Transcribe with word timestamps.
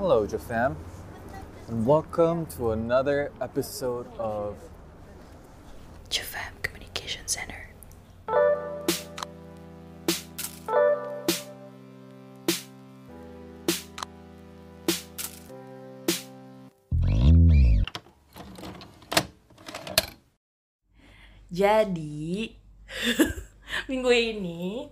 Hello, 0.00 0.26
Jafam, 0.26 0.76
and 1.68 1.84
welcome 1.84 2.46
to 2.56 2.70
another 2.72 3.30
episode 3.38 4.08
of 4.16 4.56
Jafam 6.08 6.56
Communication 6.64 7.28
Center. 7.28 7.68
Jadi 21.52 22.56
minggu 23.92 24.08
ini 24.16 24.88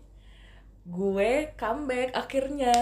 gue 0.89 1.53
comeback 1.61 2.17
akhirnya. 2.17 2.73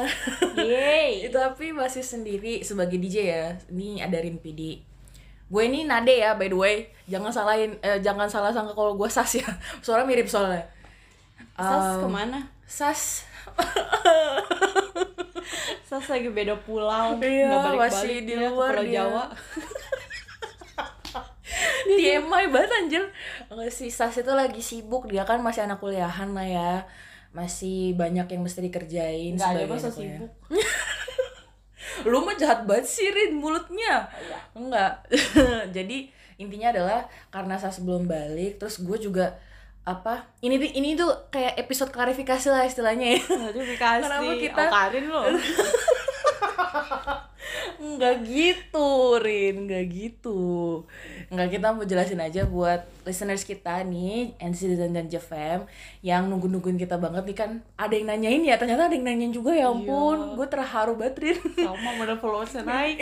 Yeay. 0.55 1.21
itu 1.27 1.35
tapi 1.35 1.75
masih 1.75 2.07
sendiri 2.07 2.63
sebagai 2.63 3.03
DJ 3.03 3.17
ya. 3.27 3.45
Ini 3.67 4.07
ada 4.07 4.23
Rinpidi. 4.23 4.87
Gue 5.47 5.63
ini 5.67 5.87
Nade 5.87 6.23
ya 6.23 6.39
by 6.39 6.47
the 6.47 6.59
way. 6.59 6.77
Jangan 7.11 7.35
salahin 7.35 7.75
eh, 7.83 7.99
jangan 7.99 8.31
salah 8.31 8.55
sangka 8.55 8.79
kalau 8.79 8.95
gue 8.95 9.11
Sas 9.11 9.43
ya. 9.43 9.49
Suara 9.85 10.07
mirip 10.07 10.31
soalnya. 10.31 10.63
Sas 11.59 11.99
Um, 11.99 12.07
ke 12.07 12.09
mana? 12.13 12.39
Sas 12.69 13.03
Sas 15.89 16.07
lagi 16.11 16.29
beda 16.29 16.59
pulau, 16.67 17.17
Iya, 17.23 17.49
nggak 17.49 17.63
balik-balik 17.63 17.97
masih 17.97 18.17
di 18.29 18.35
ke 18.37 18.45
luar 18.45 18.77
Pulau 18.77 18.85
dia. 18.85 18.97
Jawa. 19.01 19.25
TMI 21.87 22.45
banget 22.51 22.71
anjir 22.77 23.05
sih, 23.71 23.89
Sas 23.89 24.19
itu 24.19 24.33
lagi 24.35 24.61
sibuk 24.61 25.09
Dia 25.09 25.23
kan 25.23 25.41
masih 25.41 25.65
anak 25.65 25.81
kuliahan 25.81 26.35
lah 26.35 26.45
ya 26.45 26.73
Masih 27.37 27.93
banyak 27.93 28.25
yang 28.27 28.41
mesti 28.41 28.61
dikerjain 28.63 29.37
Nggak 29.37 29.51
ada 29.53 29.65
masa 29.69 29.89
sibuk. 29.93 30.33
Lu 32.03 32.21
mah 32.21 32.33
jahat 32.35 32.65
banget 32.65 32.87
sih 32.87 33.09
Rin 33.09 33.33
mulutnya 33.35 34.09
Iya. 34.11 34.39
Enggak 34.53 34.93
Jadi 35.77 36.09
intinya 36.37 36.69
adalah 36.71 37.01
Karena 37.29 37.55
Sas 37.55 37.81
belum 37.81 38.05
balik 38.05 38.57
Terus 38.57 38.81
gue 38.81 38.99
juga 39.03 39.37
apa 39.87 40.19
ini 40.43 40.59
ini 40.75 40.93
tuh 40.93 41.07
kayak 41.31 41.55
episode 41.57 41.89
klarifikasi 41.89 42.49
lah 42.49 42.65
istilahnya 42.65 43.07
ya 43.13 43.21
Notifikasi. 43.23 44.03
Kenapa 44.09 44.33
kita- 44.35 44.59
Oh, 44.59 44.73
Karin 44.73 45.07
lo. 45.07 45.23
Enggak 47.77 48.25
gitu, 48.25 49.21
Rin, 49.21 49.69
enggak 49.69 49.85
gitu. 49.93 50.41
Enggak 51.29 51.49
kita 51.57 51.67
mau 51.77 51.85
jelasin 51.85 52.21
aja 52.21 52.49
buat 52.49 52.85
listeners 53.05 53.45
kita 53.45 53.85
nih, 53.85 54.37
NC 54.41 54.77
dan 54.81 54.97
dan 54.97 55.07
JFM 55.07 55.69
yang 56.01 56.27
nunggu-nungguin 56.27 56.81
kita 56.81 56.97
banget 56.97 57.25
nih 57.29 57.37
kan. 57.37 57.51
Ada 57.77 57.95
yang 57.97 58.07
nanyain 58.09 58.43
ya, 58.43 58.57
ternyata 58.57 58.89
ada 58.89 58.95
yang 58.97 59.05
nanyain 59.05 59.33
juga 59.33 59.53
ya 59.53 59.69
ampun. 59.69 60.17
Iya. 60.17 60.35
Gue 60.37 60.47
terharu 60.49 60.93
banget, 60.97 61.15
Rin. 61.21 61.39
Sama 61.61 61.91
modal 62.01 62.17
followersnya 62.17 62.63
naik. 62.71 63.01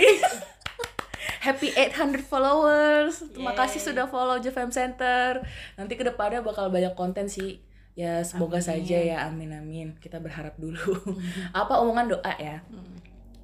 Happy 1.44 1.68
800 1.72 2.24
followers. 2.24 3.20
Terima 3.32 3.52
Yeay. 3.52 3.60
kasih 3.60 3.80
sudah 3.80 4.08
follow 4.08 4.40
JFM 4.40 4.72
Center. 4.72 5.44
Nanti 5.76 5.92
ke 5.94 6.04
depannya 6.04 6.40
bakal 6.40 6.72
banyak 6.72 6.96
konten 6.96 7.28
sih. 7.28 7.60
Ya 7.94 8.26
semoga 8.26 8.58
Amin. 8.58 8.66
saja 8.66 8.98
ya, 8.98 9.16
amin 9.30 9.54
amin. 9.54 9.88
Kita 10.02 10.18
berharap 10.18 10.58
dulu. 10.58 10.98
Apa 11.54 11.78
omongan 11.78 12.18
doa 12.18 12.32
ya? 12.42 12.58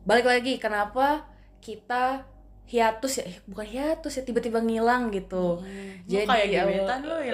Balik 0.02 0.24
lagi 0.24 0.56
kenapa 0.56 1.28
kita 1.58 2.24
hiatus 2.64 3.18
ya 3.18 3.24
Eh, 3.26 3.36
bukan 3.44 3.66
hiatus 3.66 4.12
ya 4.12 4.22
tiba-tiba 4.22 4.58
ngilang 4.58 5.10
gitu 5.10 5.58
Jadi 6.06 6.22
Jadi, 6.22 6.26
kayak 6.26 6.46
awal- 6.46 6.68
gebetan 6.70 7.00
lo 7.02 7.18
ya. 7.18 7.32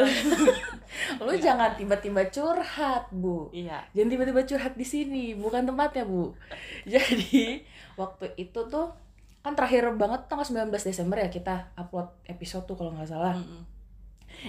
lu 1.21 1.33
jangan 1.37 1.71
tiba-tiba 1.73 2.23
curhat 2.27 3.05
bu 3.11 3.53
Iya. 3.53 3.85
jangan 3.93 4.11
tiba-tiba 4.11 4.41
curhat 4.43 4.75
di 4.75 4.85
sini 4.85 5.25
bukan 5.35 5.63
tempatnya 5.63 6.05
bu 6.05 6.33
jadi 6.89 7.61
waktu 7.95 8.33
itu 8.37 8.61
tuh 8.65 8.97
kan 9.39 9.53
terakhir 9.53 9.87
banget 9.95 10.27
tanggal 10.27 10.43
19 10.43 10.73
Desember 10.73 11.17
ya 11.17 11.29
kita 11.29 11.71
upload 11.75 12.11
episode 12.27 12.65
tuh 12.65 12.75
kalau 12.75 12.91
nggak 12.91 13.07
salah 13.07 13.37
Mm-mm. 13.37 13.63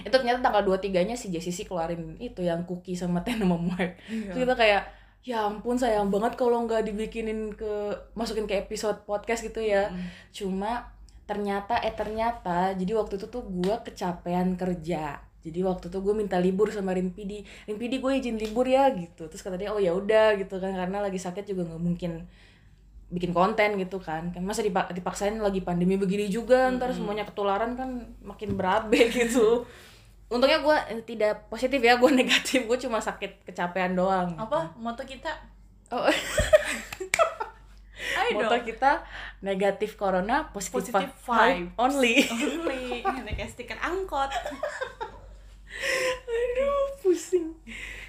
itu 0.00 0.10
ternyata 0.10 0.42
tanggal 0.42 0.64
23 0.64 0.90
nya 1.04 1.14
si 1.14 1.28
JCC 1.28 1.64
keluarin 1.64 2.16
itu 2.18 2.40
yang 2.40 2.64
cookie 2.64 2.92
sama 2.92 3.20
Ten 3.20 3.38
sama 3.38 3.54
Mark 3.56 4.00
Iya. 4.04 4.32
Terus 4.32 4.42
kita 4.42 4.54
kayak 4.54 4.82
ya 5.28 5.44
ampun 5.44 5.76
sayang 5.76 6.08
banget 6.08 6.40
kalau 6.40 6.64
nggak 6.64 6.88
dibikinin 6.88 7.52
ke 7.52 7.92
masukin 8.16 8.48
ke 8.48 8.64
episode 8.64 9.04
podcast 9.04 9.44
gitu 9.44 9.60
ya. 9.60 9.92
Mm. 9.92 10.08
cuma 10.32 10.88
ternyata 11.28 11.76
eh 11.84 11.92
ternyata 11.92 12.72
jadi 12.72 12.96
waktu 12.96 13.20
itu 13.20 13.28
tuh 13.28 13.44
gue 13.44 13.76
kecapean 13.84 14.56
kerja. 14.56 15.20
Jadi 15.44 15.60
waktu 15.60 15.92
itu 15.92 15.98
gue 16.00 16.14
minta 16.16 16.40
libur 16.40 16.72
sama 16.72 16.96
Rimpidi 16.96 17.44
Rimpidi 17.68 18.00
gue 18.00 18.12
izin 18.16 18.40
libur 18.40 18.64
ya 18.64 18.88
gitu. 18.96 19.28
Terus 19.28 19.44
kata 19.44 19.60
dia 19.60 19.68
oh 19.68 19.76
ya 19.76 19.92
udah 19.92 20.40
gitu 20.40 20.56
kan 20.56 20.72
karena 20.72 21.04
lagi 21.04 21.20
sakit 21.20 21.44
juga 21.44 21.68
nggak 21.68 21.82
mungkin 21.84 22.24
bikin 23.12 23.36
konten 23.36 23.76
gitu 23.76 24.00
kan. 24.00 24.32
Kan 24.32 24.48
masa 24.48 24.64
dipak 24.64 24.96
dipaksain 24.96 25.36
lagi 25.36 25.60
pandemi 25.60 26.00
begini 26.00 26.32
juga 26.32 26.72
ntar 26.72 26.96
semuanya 26.96 27.28
ketularan 27.28 27.76
kan 27.76 28.16
makin 28.24 28.56
berabe 28.56 29.12
gitu 29.20 29.68
untungnya 30.28 30.60
gue 30.60 30.76
eh, 30.92 31.02
tidak 31.02 31.48
positif 31.48 31.80
ya 31.80 31.96
gue 31.96 32.10
negatif 32.20 32.64
gue 32.64 32.78
cuma 32.78 33.00
sakit 33.00 33.48
kecapean 33.48 33.96
doang 33.96 34.36
Apa 34.36 34.76
moto 34.76 35.00
kita? 35.02 35.32
oh, 35.88 36.04
moto 38.36 38.56
kita 38.60 39.00
negatif 39.40 39.96
corona 39.96 40.52
positif, 40.52 40.92
Positive 40.92 41.08
vibe 41.08 41.16
vibe. 41.24 41.68
only 41.80 42.14
Only. 42.28 43.00
Ini 43.00 43.32
kayak 43.34 43.50
stiker 43.50 43.78
angkot. 43.80 44.28
Aduh, 46.28 46.84
pusing. 47.00 47.54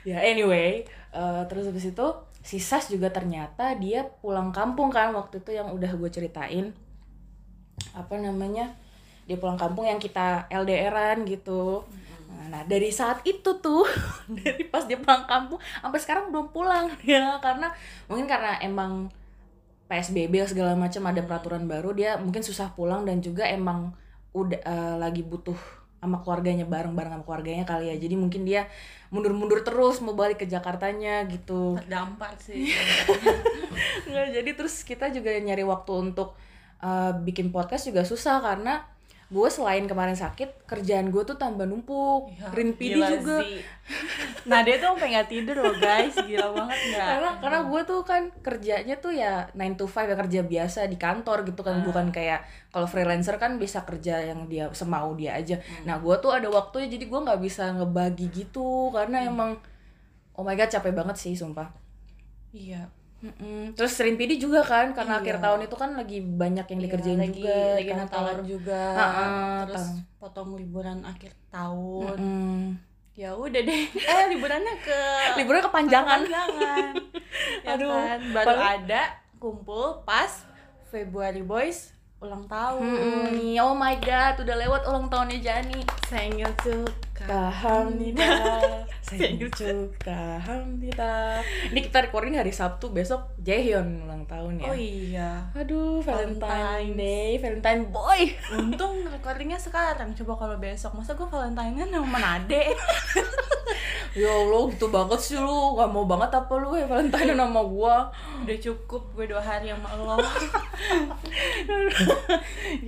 Ya, 0.03 0.19
anyway, 0.19 0.83
eh, 1.11 1.41
terus 1.47 1.67
habis 1.67 1.87
itu 1.87 2.07
si 2.39 2.57
Sas 2.57 2.87
juga 2.87 3.11
ternyata 3.11 3.75
dia 3.75 4.07
pulang 4.23 4.49
kampung 4.49 4.89
kan 4.89 5.11
waktu 5.13 5.39
itu 5.39 5.53
yang 5.53 5.69
udah 5.71 5.91
gue 5.93 6.09
ceritain. 6.09 6.71
Apa 7.93 8.17
namanya? 8.17 8.75
Dia 9.27 9.37
pulang 9.37 9.59
kampung 9.59 9.85
yang 9.85 10.01
kita 10.01 10.49
LDRan 10.49 11.23
gitu. 11.23 11.85
Nah, 12.29 12.65
dari 12.65 12.93
saat 12.93 13.25
itu 13.25 13.57
tuh, 13.61 13.85
dari 14.41 14.65
pas 14.69 14.85
dia 14.85 14.97
pulang 14.97 15.25
kampung 15.25 15.57
sampai 15.81 15.99
sekarang 16.01 16.29
belum 16.29 16.53
pulang 16.53 16.89
ya. 17.05 17.37
Karena 17.41 17.73
mungkin 18.05 18.29
karena 18.29 18.61
emang 18.61 19.09
PSBB 19.89 20.45
segala 20.45 20.77
macam 20.77 21.01
ada 21.09 21.25
peraturan 21.25 21.65
baru 21.65 21.97
dia 21.97 22.13
mungkin 22.21 22.45
susah 22.45 22.77
pulang 22.77 23.09
dan 23.09 23.25
juga 23.25 23.49
emang 23.49 23.89
udah 24.37 24.61
eh, 24.61 24.95
lagi 25.01 25.25
butuh 25.25 25.57
sama 25.99 26.21
keluarganya 26.23 26.63
bareng-bareng 26.69 27.11
sama 27.17 27.25
keluarganya 27.25 27.65
kali 27.65 27.89
ya. 27.89 27.95
Jadi 27.97 28.15
mungkin 28.15 28.45
dia 28.45 28.69
mundur-mundur 29.09 29.65
terus 29.65 29.97
mau 30.05 30.13
balik 30.13 30.45
ke 30.45 30.47
Jakartanya 30.47 31.25
gitu. 31.25 31.81
Terdampar 31.81 32.37
sih. 32.37 32.69
nggak 34.09 34.27
jadi 34.41 34.51
terus 34.53 34.85
kita 34.85 35.09
juga 35.09 35.33
nyari 35.33 35.65
waktu 35.65 35.91
untuk 36.13 36.37
eh, 36.85 37.11
bikin 37.25 37.49
podcast 37.49 37.89
juga 37.89 38.05
susah 38.05 38.41
karena 38.45 38.85
gue 39.29 39.45
selain 39.53 39.85
kemarin 39.85 40.17
sakit 40.17 40.65
kerjaan 40.65 41.13
gue 41.13 41.21
tuh 41.21 41.37
tambah 41.37 41.69
numpuk. 41.69 42.33
Ya, 42.33 42.49
juga. 43.21 43.45
sih. 43.45 43.61
Nah 44.49 44.65
dia 44.65 44.81
tuh 44.81 44.97
sampai 44.97 45.13
nggak 45.13 45.29
tidur 45.29 45.61
loh 45.61 45.77
guys, 45.77 46.17
gila 46.17 46.49
banget 46.49 46.79
nggak? 46.89 47.07
karena 47.13 47.29
karena 47.37 47.59
gue 47.69 47.81
tuh 47.85 48.01
kan 48.01 48.23
kerjanya 48.41 48.95
tuh 48.97 49.13
ya 49.13 49.45
9 49.53 49.77
to 49.77 49.85
5 49.85 50.09
ya 50.09 50.15
kerja 50.17 50.41
biasa 50.41 50.79
di 50.89 50.97
kantor 50.97 51.45
gitu 51.45 51.61
kan. 51.61 51.77
Ah. 51.77 51.85
bukan 51.85 52.09
kayak 52.09 52.41
kalau 52.73 52.89
freelancer 52.89 53.37
kan 53.37 53.61
bisa 53.61 53.85
kerja 53.85 54.17
yang 54.33 54.49
dia 54.49 54.73
semau 54.73 55.13
dia 55.13 55.37
aja. 55.37 55.61
Nah 55.85 56.01
gue 56.01 56.15
tuh 56.17 56.33
ada 56.33 56.49
waktunya 56.49 56.89
jadi 56.89 57.05
gue 57.05 57.19
nggak 57.29 57.41
bisa 57.45 57.69
ngebagi 57.77 58.33
gitu. 58.33 58.89
Karena 58.89 59.21
emang 59.29 59.61
oh 60.33 60.41
my 60.41 60.57
god 60.57 60.73
capek 60.73 60.89
banget 60.97 61.21
sih 61.21 61.37
sumpah. 61.37 61.69
Iya. 62.49 62.89
Mm-mm. 63.19 63.73
terus 63.73 63.93
Rin 63.95 64.15
PD 64.15 64.37
juga 64.37 64.61
kan 64.61 64.91
karena 64.91 65.13
Iya. 65.13 65.21
akhir 65.21 65.35
tahun 65.39 65.59
itu 65.61 65.75
kan 65.75 65.89
lagi 65.91 66.17
banyak 66.19 66.65
yang 66.65 66.79
dikerjain 66.81 67.13
Iya, 67.13 67.25
lagi, 67.25 67.41
juga 67.41 67.55
lagi 67.73 67.89
kantor. 67.89 68.05
Natalan 68.05 68.39
juga. 68.43 68.83
Ha-ha, 68.93 69.25
terus 69.65 69.83
tang- 69.83 69.99
potong 70.17 70.49
liburan 70.53 70.99
akhir 71.03 71.31
tahun. 71.49 72.15
Mm-mm. 72.15 72.59
Ya 73.13 73.29
udah 73.33 73.59
deh. 73.59 73.83
Eh 74.11 74.23
liburannya 74.29 74.75
ke 74.79 74.99
liburnya 75.35 75.59
kepanjangan 75.61 76.19
Jangan. 76.23 76.91
ya 77.67 77.69
Aduh, 77.73 77.91
kan? 77.91 78.19
Baru 78.31 78.47
paling- 78.47 78.67
ada 78.81 79.01
kumpul 79.35 79.85
pas 80.01 80.31
February 80.87 81.41
Boys 81.41 81.91
ulang 82.17 82.43
tahun. 82.45 82.79
Mm-mm. 82.79 83.55
oh 83.57 83.71
my 83.73 83.95
god 83.97 84.35
udah 84.37 84.55
lewat 84.57 84.83
ulang 84.85 85.07
tahunnya 85.07 85.39
Jani 85.39 85.79
Senggil 86.05 86.51
tuh 86.57 86.83
Kahamnida 87.27 88.61
Senjuka 89.03 90.39
Hamnida 90.39 91.41
Ini 91.71 91.79
kita 91.83 92.07
recording 92.07 92.37
hari 92.37 92.53
Sabtu 92.53 92.93
Besok 92.93 93.33
Jaehyun 93.41 94.05
ulang 94.05 94.23
tahun 94.29 94.61
ya. 94.61 94.69
Oh 94.69 94.77
iya. 94.77 95.31
Aduh 95.57 96.03
Valentine 96.03 96.45
Valentine's. 96.45 96.97
Day 96.99 97.31
Valentine 97.41 97.83
boy. 97.89 98.21
Untung 98.59 99.01
recordingnya 99.09 99.57
sekarang. 99.57 100.13
Coba 100.13 100.37
kalau 100.37 100.55
besok, 100.61 100.93
masa 100.93 101.17
gue 101.17 101.25
Valentine-an 101.25 101.89
sama 101.89 102.07
Manade? 102.07 102.69
Ya 104.17 104.25
Allah 104.25 104.73
gitu 104.73 104.89
banget 104.89 105.21
sih 105.21 105.37
lu. 105.37 105.77
Gak 105.77 105.93
mau 105.93 106.01
banget 106.09 106.33
apa 106.33 106.49
lu 106.57 106.73
ya 106.73 106.89
Valentine 106.89 107.37
sama 107.37 107.61
gua. 107.61 108.09
Udah 108.41 108.57
cukup 108.57 109.05
gue 109.13 109.29
dua 109.29 109.37
hari 109.37 109.69
sama 109.69 109.85
lo. 110.01 110.17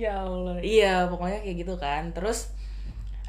Ya 0.02 0.26
Allah. 0.26 0.58
Iya 0.58 1.06
pokoknya 1.06 1.46
kayak 1.46 1.56
gitu 1.62 1.78
kan. 1.78 2.10
Terus 2.10 2.50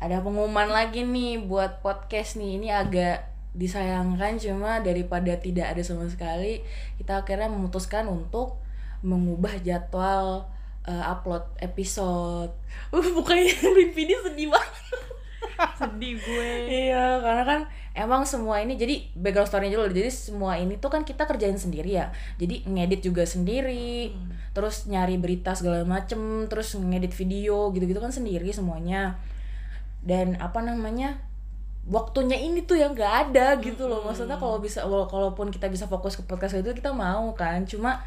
ada 0.03 0.19
pengumuman 0.19 0.67
lagi 0.67 1.07
nih 1.07 1.47
buat 1.47 1.79
podcast 1.79 2.35
nih 2.35 2.59
Ini 2.59 2.69
agak 2.75 3.17
disayangkan 3.55 4.35
cuma 4.41 4.83
daripada 4.83 5.31
tidak 5.39 5.71
ada 5.71 5.81
sama 5.85 6.11
sekali 6.11 6.59
Kita 6.99 7.23
akhirnya 7.23 7.47
memutuskan 7.47 8.11
untuk 8.11 8.63
mengubah 9.03 9.59
jadwal 9.61 10.47
eh, 10.87 11.03
upload 11.03 11.43
episode. 11.59 12.51
Uh, 12.93 13.05
bukannya 13.13 13.53
Rinvidi 13.53 14.13
sedih 14.17 14.49
banget. 14.49 14.97
sedih 15.81 16.17
gue 16.17 16.49
Iya, 16.89 17.21
karena 17.21 17.43
kan 17.45 17.59
emang 17.93 18.25
semua 18.25 18.57
ini 18.61 18.73
jadi 18.73 19.13
background 19.13 19.49
story-nya 19.49 19.77
dulu. 19.77 19.93
Jadi 19.93 20.09
semua 20.09 20.57
ini 20.57 20.77
tuh 20.81 20.89
kan 20.89 21.05
kita 21.05 21.29
kerjain 21.29 21.57
sendiri 21.57 22.01
ya. 22.01 22.09
Jadi 22.41 22.65
ngedit 22.65 23.05
juga 23.05 23.25
sendiri, 23.29 24.13
terus 24.57 24.89
nyari 24.89 25.21
berita 25.21 25.53
segala 25.53 25.85
macem, 25.85 26.49
terus 26.49 26.73
ngedit 26.73 27.13
video 27.13 27.69
gitu-gitu 27.73 28.01
kan 28.01 28.13
sendiri 28.13 28.49
semuanya. 28.49 29.17
Dan 30.03 30.35
apa 30.37 30.59
namanya? 30.59 31.23
Waktunya 31.83 32.39
ini 32.39 32.63
tuh 32.63 32.79
yang 32.79 32.95
gak 32.95 33.31
ada 33.31 33.55
gitu 33.59 33.87
loh. 33.87 34.03
Maksudnya 34.03 34.35
kalau 34.35 34.59
bisa 34.59 34.83
kalaupun 34.83 35.51
kita 35.51 35.67
bisa 35.71 35.87
fokus 35.87 36.19
ke 36.19 36.23
podcast 36.27 36.59
itu 36.59 36.71
kita 36.75 36.91
mau 36.91 37.31
kan. 37.35 37.63
Cuma 37.63 38.03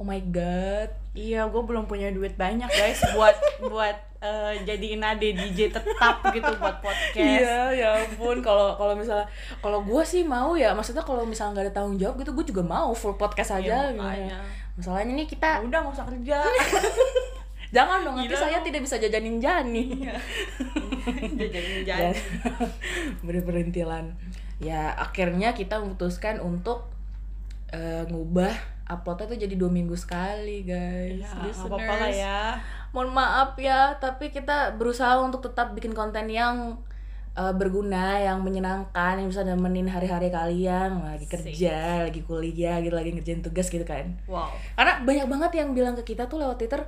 oh 0.00 0.04
my 0.08 0.20
god. 0.32 0.88
iya 1.12 1.44
gue 1.44 1.60
belum 1.60 1.84
punya 1.90 2.08
duit 2.14 2.38
banyak 2.38 2.70
guys 2.70 3.02
buat 3.12 3.34
buat 3.72 3.98
eh, 4.22 4.62
jadiin 4.62 5.02
ade 5.02 5.34
DJ 5.34 5.74
tetap 5.74 6.22
gitu 6.30 6.48
buat 6.56 6.80
podcast 6.80 7.18
Iya, 7.18 7.74
ya 7.76 7.88
ampun. 8.00 8.40
Kalau 8.40 8.78
kalau 8.80 8.96
misalnya 8.96 9.26
kalau 9.60 9.84
gue 9.84 10.02
sih 10.06 10.24
mau 10.24 10.56
ya, 10.56 10.72
maksudnya 10.72 11.04
kalau 11.04 11.26
misalnya 11.28 11.60
nggak 11.60 11.66
ada 11.68 11.74
tanggung 11.74 11.98
jawab 12.00 12.16
gitu, 12.22 12.32
gue 12.32 12.46
juga 12.48 12.62
mau 12.64 12.94
full 12.96 13.18
podcast 13.18 13.60
aja. 13.60 13.92
Iya, 13.92 13.98
gitu. 13.98 14.38
Masalahnya 14.80 15.12
nih 15.18 15.26
Ya 15.26 15.28
kita 15.28 15.48
udah 15.66 15.78
nggak 15.84 15.94
usah 15.98 16.06
kerja 16.08 16.38
jangan 17.70 18.02
dong 18.02 18.16
nanti 18.18 18.34
saya 18.34 18.58
tidak 18.62 18.82
bisa 18.82 18.98
jajanin 18.98 19.38
Jani. 19.38 19.84
jajanin 21.40 21.80
Dan 21.86 22.14
jadi 22.14 22.18
berperintilan. 23.22 24.04
Ya 24.60 24.92
akhirnya 24.98 25.54
kita 25.56 25.80
memutuskan 25.80 26.42
untuk 26.42 26.90
eh, 27.70 28.04
ngubah 28.10 28.80
uploadnya 28.90 29.30
tuh 29.30 29.38
jadi 29.38 29.54
dua 29.54 29.70
minggu 29.70 29.94
sekali 29.94 30.66
guys. 30.66 31.22
ya 31.22 31.46
Listeners. 31.46 31.70
apa 31.70 31.76
apa 31.78 31.94
lah 31.94 32.10
ya. 32.10 32.40
Mohon 32.90 33.10
maaf 33.14 33.50
ya 33.54 33.94
tapi 34.02 34.34
kita 34.34 34.74
berusaha 34.74 35.22
untuk 35.22 35.46
tetap 35.46 35.72
bikin 35.78 35.94
konten 35.94 36.26
yang 36.26 36.74
uh, 37.38 37.54
berguna 37.54 38.18
yang 38.18 38.42
menyenangkan 38.42 39.22
yang 39.22 39.30
bisa 39.30 39.46
nemenin 39.46 39.86
hari-hari 39.86 40.28
kalian. 40.34 40.98
Lagi 40.98 41.26
kerja 41.30 42.10
lagi 42.10 42.26
kuliah 42.26 42.82
gitu 42.82 42.94
lagi 42.98 43.14
ngerjain 43.14 43.46
tugas 43.46 43.70
gitu 43.70 43.86
kan. 43.86 44.18
Wow. 44.26 44.50
Karena 44.74 45.06
banyak 45.06 45.26
banget 45.30 45.50
yang 45.62 45.70
bilang 45.70 45.94
ke 45.94 46.02
kita 46.02 46.26
tuh 46.26 46.42
lewat 46.42 46.58
twitter 46.58 46.82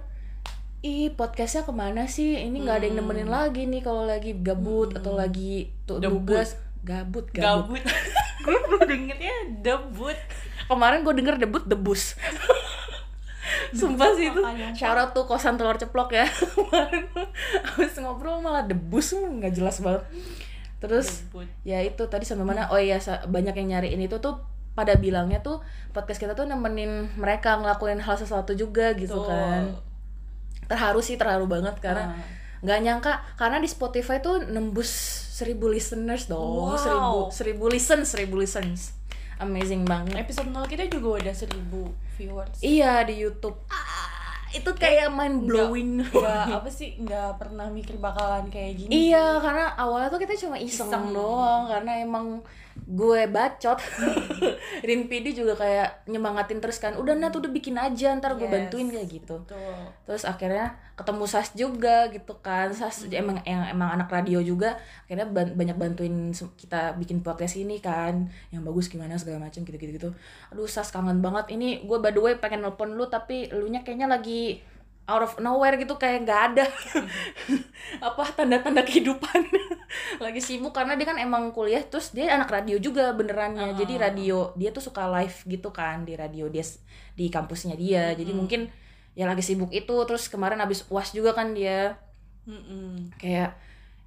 ih 0.82 1.14
podcastnya 1.14 1.62
ke 1.62 1.70
mana 1.70 2.10
sih? 2.10 2.34
Ini 2.34 2.58
nggak 2.58 2.76
ada 2.82 2.86
yang 2.90 2.96
nemenin 2.98 3.30
lagi 3.30 3.70
nih 3.70 3.80
kalau 3.86 4.02
lagi 4.02 4.34
gabut 4.34 4.90
atau 4.98 5.14
lagi 5.14 5.70
tuh 5.86 6.02
tugas 6.02 6.58
gabut 6.82 7.30
gabut, 7.30 7.78
gabut. 7.78 7.82
Gue 8.44 8.58
baru 8.66 8.90
dengernya 8.90 9.62
debut. 9.62 10.18
Kemarin 10.66 11.06
gue 11.06 11.14
denger 11.14 11.38
debut 11.38 11.62
debus. 11.62 12.18
Sumpah 13.78 14.10
sih 14.18 14.34
itu. 14.34 14.42
Syarat 14.74 15.14
tuh 15.14 15.22
kosan 15.30 15.54
telur 15.54 15.78
ceplok 15.78 16.10
ya. 16.10 16.26
Kemarin 16.58 17.06
Habis 17.62 18.02
ngobrol 18.02 18.42
malah 18.42 18.66
debus 18.66 19.14
nggak 19.14 19.54
jelas 19.54 19.78
banget. 19.78 20.02
Terus 20.82 21.22
Debut. 21.30 21.46
ya 21.62 21.78
itu 21.86 22.02
tadi 22.10 22.26
sampai 22.26 22.42
mana? 22.42 22.66
Oh 22.74 22.82
iya 22.82 22.98
banyak 23.30 23.54
yang 23.54 23.78
nyariin 23.78 24.02
itu 24.02 24.18
tuh 24.18 24.42
pada 24.74 24.98
bilangnya 24.98 25.38
tuh 25.38 25.62
podcast 25.94 26.18
kita 26.18 26.34
tuh 26.34 26.50
nemenin 26.50 27.14
mereka 27.14 27.60
ngelakuin 27.62 28.02
hal 28.02 28.18
sesuatu 28.18 28.58
juga 28.58 28.96
gitu 28.98 29.22
Betul. 29.22 29.30
kan 29.30 29.62
terharu 30.64 30.98
sih 30.98 31.14
terharu 31.14 31.44
banget 31.44 31.78
karena 31.78 32.10
Ah. 32.10 32.24
nggak 32.60 32.78
nyangka 32.80 33.12
karena 33.34 33.58
di 33.58 33.66
Spotify 33.66 34.18
tuh 34.18 34.40
nembus 34.40 34.88
seribu 35.32 35.66
listeners 35.66 36.26
dong 36.26 36.70
Wow. 36.70 36.76
seribu 36.76 37.18
seribu 37.28 37.64
listen 37.66 38.00
seribu 38.02 38.34
listens 38.36 38.94
amazing 39.36 39.82
banget 39.82 40.14
episode 40.16 40.46
0 40.46 40.62
kita 40.66 40.86
juga 40.86 41.18
udah 41.20 41.34
1000 41.34 41.58
viewers 42.14 42.58
Iya 42.60 43.02
di 43.02 43.18
YouTube. 43.18 43.58
itu 44.52 44.68
kayak 44.70 45.08
mind 45.08 45.48
blowing. 45.48 46.04
nggak 46.04 46.44
apa 46.60 46.68
sih 46.68 46.94
nggak 46.94 47.40
pernah 47.40 47.66
mikir 47.66 47.96
bakalan 47.96 48.46
kayak 48.46 48.76
gini 48.78 49.08
iya, 49.08 49.40
karena 49.40 49.72
awalnya 49.74 50.06
tuh 50.06 50.20
kita 50.20 50.36
cuma 50.36 50.54
iseng, 50.54 50.86
Iseng. 50.86 51.10
doang 51.10 51.66
karena 51.66 51.98
emang 51.98 52.44
gue 52.76 53.20
bacot. 53.26 53.78
Rin 54.88 55.06
PD 55.06 55.32
juga 55.32 55.54
kayak 55.54 56.08
nyemangatin 56.08 56.58
terus 56.58 56.76
kan. 56.76 56.96
Udah 56.96 57.14
Nat 57.14 57.32
udah 57.32 57.48
bikin 57.48 57.76
aja 57.76 58.14
ntar 58.16 58.34
gue 58.34 58.44
Yes. 58.44 58.52
bantuin 58.52 58.88
kayak 58.88 59.08
gitu. 59.08 59.36
Betul. 59.44 59.74
Terus 60.04 60.22
akhirnya 60.24 60.66
ketemu 60.92 61.24
Sas 61.24 61.48
juga 61.52 62.10
gitu 62.10 62.34
kan. 62.40 62.72
Sas 62.72 63.06
emang 63.08 63.40
yang 63.44 63.64
emang 63.68 63.92
anak 63.92 64.08
radio 64.08 64.40
juga. 64.40 64.76
Akhirnya 65.06 65.28
ban- 65.28 65.54
banyak 65.54 65.76
bantuin 65.76 66.30
kita 66.32 66.96
bikin 66.96 67.20
podcast 67.20 67.56
ini 67.56 67.78
kan. 67.78 68.28
Yang 68.50 68.62
bagus 68.66 68.86
gimana 68.88 69.16
segala 69.16 69.48
macam 69.48 69.62
gitu-gitu 69.62 69.92
gitu. 69.96 70.10
Aduh 70.50 70.66
Sas 70.66 70.90
kangen 70.90 71.20
banget. 71.20 71.52
Ini 71.52 71.84
gue 71.84 71.98
by 71.98 72.10
the 72.10 72.20
way 72.20 72.34
pengen 72.36 72.64
nelpon 72.64 72.94
lu 72.94 73.06
tapi 73.06 73.48
lu 73.52 73.68
nya 73.68 73.80
kayaknya 73.80 74.08
lagi 74.08 74.58
out 75.06 75.22
of 75.26 75.32
nowhere 75.42 75.74
gitu 75.78 75.98
kayak 75.98 76.22
nggak 76.26 76.40
ada. 76.52 76.64
Apa 78.06 78.22
tanda-tanda 78.32 78.86
kehidupan. 78.86 79.40
Lagi 80.24 80.38
sibuk 80.38 80.70
karena 80.70 80.94
dia 80.94 81.06
kan 81.10 81.18
emang 81.18 81.50
kuliah 81.50 81.82
terus 81.82 82.14
dia 82.14 82.30
anak 82.32 82.48
radio 82.50 82.78
juga 82.78 83.10
benerannya. 83.12 83.74
Jadi 83.74 83.98
radio 83.98 84.54
dia 84.54 84.70
tuh 84.70 84.84
suka 84.84 85.10
live 85.10 85.36
gitu 85.46 85.74
kan 85.74 86.06
di 86.06 86.14
radio 86.14 86.46
dia 86.46 86.62
di 87.18 87.26
kampusnya 87.26 87.74
dia. 87.74 88.14
Jadi 88.14 88.30
mungkin 88.30 88.70
ya 89.12 89.28
lagi 89.28 89.44
sibuk 89.44 89.68
itu 89.74 89.92
terus 90.08 90.30
kemarin 90.30 90.62
habis 90.62 90.86
uas 90.88 91.10
juga 91.10 91.34
kan 91.34 91.52
dia. 91.52 91.98
Mm-mm. 92.42 93.14
kayak 93.22 93.54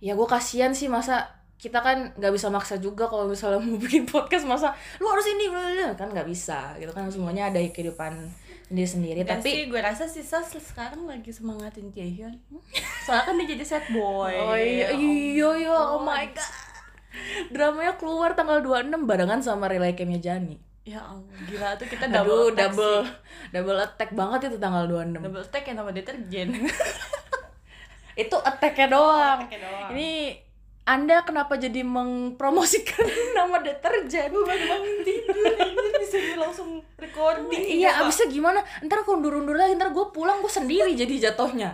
ya 0.03 0.11
gue 0.11 0.27
kasihan 0.27 0.75
sih 0.75 0.91
masa 0.91 1.23
kita 1.55 1.79
kan 1.79 2.11
nggak 2.19 2.35
bisa 2.35 2.51
maksa 2.51 2.75
juga 2.83 3.07
kalau 3.07 3.31
misalnya 3.31 3.63
mau 3.63 3.79
bikin 3.83 4.03
podcast 4.03 4.43
masa 4.43 4.75
lu 4.99 5.07
harus 5.07 5.23
ini 5.23 5.47
bla, 5.47 5.63
bla, 5.63 5.71
bla." 5.71 5.87
kan 5.95 6.07
nggak 6.11 6.27
bisa 6.27 6.75
gitu 6.79 6.91
kan. 6.91 7.07
Semuanya 7.07 7.47
ada 7.47 7.59
kehidupan 7.59 8.11
sendiri 8.65 8.89
sendiri 8.89 9.19
Dan 9.21 9.39
tapi 9.39 9.49
sih 9.53 9.63
gue 9.69 9.77
rasa 9.77 10.09
sih 10.09 10.25
Sas 10.25 10.49
sekarang 10.51 11.05
lagi 11.05 11.29
semangatin 11.29 11.93
Jaehyun 11.93 12.33
Soalnya 13.05 13.23
kan 13.29 13.33
dia 13.37 13.47
jadi 13.53 13.65
sad 13.65 13.85
boy 13.93 14.33
Oh 14.33 14.57
iya, 14.57 14.89
iya, 14.97 15.49
iya, 15.61 15.73
oh 15.73 16.01
my 16.01 16.25
god. 16.33 16.49
Dramanya 17.47 17.93
keluar 17.95 18.33
tanggal 18.33 18.59
26 18.59 19.05
barengan 19.05 19.39
sama 19.39 19.71
relay 19.71 19.95
campnya 19.95 20.19
Jani. 20.19 20.57
Ya 20.85 21.01
ampun, 21.01 21.33
gila 21.49 21.73
tuh 21.79 21.87
kita 21.89 22.05
Aduh, 22.05 22.13
double 22.13 22.41
attack 22.53 22.69
double, 22.69 22.97
sih. 23.01 23.13
double 23.49 23.79
attack 23.81 24.09
banget 24.13 24.39
itu 24.51 24.57
tanggal 24.61 24.83
26. 24.85 25.17
Double 25.17 25.41
attack 25.41 25.63
yang 25.65 25.77
nama 25.79 25.89
deterjen 25.89 26.47
Itu 28.27 28.37
attack-nya 28.37 28.87
doang. 28.87 29.39
Attack-nya 29.43 29.59
doang. 29.65 29.89
Ini 29.91 30.09
anda 30.85 31.25
kenapa 31.25 31.57
jadi 31.57 31.81
mempromosikan 31.81 33.09
nama 33.37 33.57
deterjen? 33.57 34.29
Baru 34.29 34.45
bangun 34.45 35.01
tidur, 35.01 35.33
anjir 35.57 35.93
bisa 35.97 36.17
langsung 36.37 36.77
recording 37.01 37.57
Iya, 37.57 38.05
abisnya 38.05 38.29
gimana? 38.29 38.61
Ntar 38.85 39.01
aku 39.01 39.17
undur-undur 39.17 39.57
lagi, 39.57 39.73
ntar 39.73 39.89
gue 39.89 40.05
pulang 40.13 40.45
gue 40.45 40.51
sendiri 40.53 40.93
jadi 40.93 41.33
jatuhnya. 41.33 41.73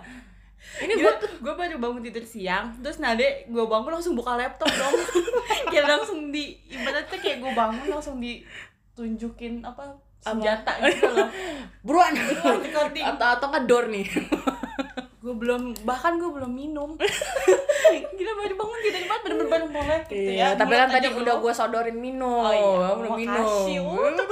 Ini 0.80 0.96
gue 0.96 1.12
gue 1.12 1.32
gue 1.44 1.54
baru 1.60 1.76
bangun 1.76 2.00
tidur 2.00 2.24
siang 2.24 2.72
terus 2.80 3.04
nade 3.04 3.44
gue 3.52 3.64
bangun 3.68 3.92
langsung 3.92 4.16
buka 4.16 4.40
laptop 4.40 4.72
dong 4.72 4.94
kayak 5.74 5.90
langsung 5.90 6.32
di 6.32 6.56
ibaratnya 6.72 7.18
kayak 7.20 7.44
gue 7.44 7.52
bangun 7.52 7.86
langsung 7.92 8.16
ditunjukin 8.24 9.66
apa 9.68 10.00
senjata 10.22 10.80
gitu 10.88 11.12
loh 11.12 11.28
buruan 11.86 12.14
recording 12.62 13.04
atau 13.04 13.28
atau 13.36 13.46
nggak 13.52 13.66
door 13.68 13.90
nih. 13.92 14.06
Gue 15.22 15.34
belum 15.38 15.86
bahkan 15.86 16.18
gue 16.18 16.34
belum 16.34 16.50
minum 16.50 16.98
gila 18.18 18.32
baru 18.34 18.54
bangun 18.58 18.80
tidur 18.82 19.04
banget 19.06 19.22
bener-bener 19.22 19.64
mulai 19.70 20.00
gitu 20.10 20.32
Iya, 20.34 20.48
ya 20.50 20.58
tapi 20.58 20.74
kan 20.74 20.90
tadi 20.90 21.08
udah 21.14 21.22
belum. 21.38 21.44
gue 21.46 21.54
sodorin 21.54 21.98
minum. 21.98 22.42
oh 22.42 22.50
iya 22.50 22.90
makasih 22.98 23.80
minum. 23.86 24.28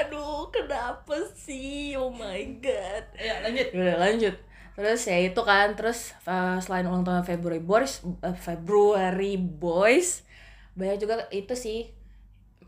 Aduh, 0.00 0.48
kenapa 0.48 1.16
sih? 1.34 1.92
Oh 1.98 2.08
my 2.08 2.40
god. 2.62 3.04
ya 3.18 3.42
lanjut 3.44 3.66
Udah 3.74 3.96
lanjut. 3.98 4.34
Terus 4.78 5.00
ya 5.04 5.18
itu 5.20 5.40
kan, 5.44 5.76
terus 5.76 6.14
uh, 6.24 6.56
selain 6.56 6.88
ulang 6.88 7.04
tahun 7.04 7.26
February 7.26 7.60
Boys, 7.60 8.00
uh, 8.24 8.32
February 8.32 9.36
Boys, 9.36 10.24
banyak 10.72 10.96
juga 11.02 11.28
itu 11.28 11.52
sih 11.52 11.92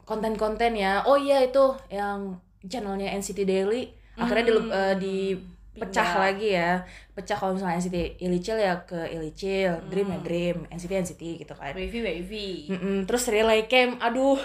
konten-konten 0.05 0.77
ya. 0.77 1.07
Oh 1.09 1.17
iya 1.17 1.41
itu 1.41 1.73
yang 1.89 2.37
channelnya 2.67 3.15
NCT 3.17 3.47
Daily 3.49 3.95
akhirnya 4.13 4.45
di, 4.45 4.53
uh, 4.53 4.95
dipecah 5.01 5.52
Pindah. 5.73 6.21
lagi 6.21 6.49
ya. 6.53 6.85
Pecah 7.17 7.37
kalau 7.37 7.57
misalnya 7.57 7.81
NCT 7.81 8.21
Illicil 8.21 8.57
ya 8.61 8.75
ke 8.85 9.09
Illicil, 9.09 9.73
Dream 9.89 10.09
ya 10.13 10.19
Dream, 10.21 10.57
NCT 10.69 10.93
NCT 10.93 11.23
gitu 11.41 11.55
kan. 11.57 11.73
wavy 11.73 12.01
wavy 12.05 12.49
Mm-mm, 12.69 13.09
terus 13.09 13.25
relay 13.33 13.65
cam, 13.65 13.97
aduh. 13.97 14.37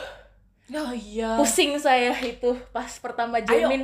Oh 0.72 0.94
iya. 0.96 1.36
Pusing 1.40 1.80
saya 1.80 2.16
itu 2.24 2.56
pas 2.76 2.88
pertama 3.00 3.40
Jamin 3.44 3.84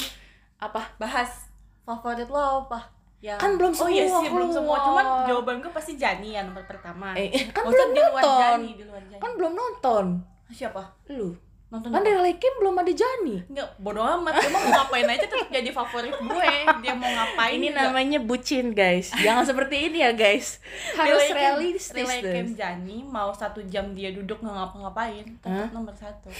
apa? 0.60 0.96
Bahas 1.00 1.52
favorit 1.84 2.28
lo 2.32 2.68
apa? 2.68 2.92
Ya. 3.24 3.40
Kan 3.40 3.56
belum 3.56 3.72
oh 3.72 3.88
iya 3.88 4.04
semua 4.04 4.20
sih 4.20 4.30
belum 4.36 4.50
semua. 4.52 4.78
cuman 4.84 5.06
jawaban 5.32 5.56
gue 5.64 5.72
pasti 5.72 5.96
Jani 5.96 6.36
ya 6.36 6.44
nomor 6.44 6.68
pertama. 6.68 7.16
Eh, 7.16 7.32
eh, 7.32 7.44
kan 7.56 7.64
belum 7.68 7.90
di 7.96 8.02
luar 8.04 8.24
nonton. 8.24 8.40
Jani 8.40 8.72
di 8.76 8.84
luar 8.84 9.04
Jani. 9.08 9.22
Kan 9.24 9.32
belum 9.40 9.54
nonton. 9.56 10.06
Siapa? 10.52 10.84
Lu 11.16 11.32
nonton 11.74 11.90
kan 11.90 12.02
relay 12.02 12.38
cam 12.38 12.54
belum 12.56 12.78
ada 12.78 12.94
Jani 12.94 13.42
Enggak, 13.44 13.70
bodo 13.76 13.98
amat. 14.00 14.38
Dia 14.38 14.46
mau 14.48 14.62
ngapain 14.64 15.08
aja 15.08 15.26
tetap 15.26 15.50
jadi 15.50 15.70
favorit 15.70 16.14
gue. 16.14 16.52
Dia 16.80 16.94
mau 16.94 17.10
ngapain 17.10 17.58
ini 17.58 17.68
juga. 17.68 17.82
namanya 17.84 18.20
bucin 18.22 18.66
guys 18.72 19.10
jangan 19.18 19.42
seperti 19.44 19.90
ini 19.90 19.98
ya 20.00 20.14
guys 20.14 20.62
harus 20.94 21.26
realistis 21.28 21.98
Relay 21.98 22.22
guys. 22.22 22.54
Jani 22.54 23.02
mau 23.04 23.34
satu 23.34 23.66
jam 23.66 23.92
dia 23.92 24.10
duduk 24.10 24.38
nggak 24.38 24.54
ngapa-ngapain 24.54 25.26
tetap 25.36 25.50
Hah? 25.50 25.70
nomor 25.74 25.92
satu 25.92 26.30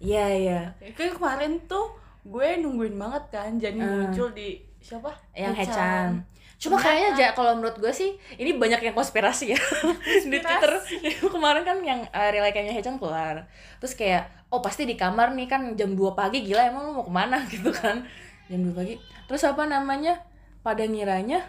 iya 0.00 0.26
iya 0.30 0.60
Kayak 0.90 1.16
kemarin 1.16 1.60
tuh 1.64 1.92
gue 2.24 2.48
nungguin 2.58 2.96
banget 2.96 3.24
kan 3.30 3.50
jadi 3.54 3.76
Hmm. 3.76 4.08
muncul 4.08 4.32
di 4.32 4.58
siapa? 4.78 5.12
yang 5.34 5.52
Hechan. 5.52 6.24
Cuma 6.58 6.80
kayaknya 6.80 7.10
ja, 7.18 7.28
kalau 7.36 7.58
menurut 7.58 7.76
gue 7.76 7.92
sih 7.92 8.16
ini 8.40 8.56
banyak 8.56 8.80
yang 8.80 8.94
konspirasi 8.96 9.52
ya. 9.52 9.60
Di 10.30 10.38
Twitter. 10.40 10.72
Kemarin 11.34 11.62
kan 11.66 11.78
yang 11.84 12.00
uh, 12.08 12.28
relay-nya 12.30 12.72
Hechan 12.72 12.96
keluar. 12.96 13.44
Terus 13.82 13.94
kayak 13.98 14.30
oh 14.48 14.62
pasti 14.62 14.86
di 14.86 14.94
kamar 14.94 15.34
nih 15.34 15.50
kan 15.50 15.74
jam 15.74 15.92
2 15.98 16.14
pagi 16.14 16.46
gila 16.46 16.70
emang 16.70 16.82
lu 16.88 16.92
mau 16.96 17.04
ke 17.04 17.12
mana? 17.12 17.42
Gitu 17.52 17.70
kan. 17.74 18.06
Jam 18.48 18.60
2 18.60 18.72
pagi. 18.72 18.94
Terus 19.28 19.42
apa 19.44 19.66
namanya? 19.68 20.22
Pada 20.64 20.80
ngiranya 20.88 21.44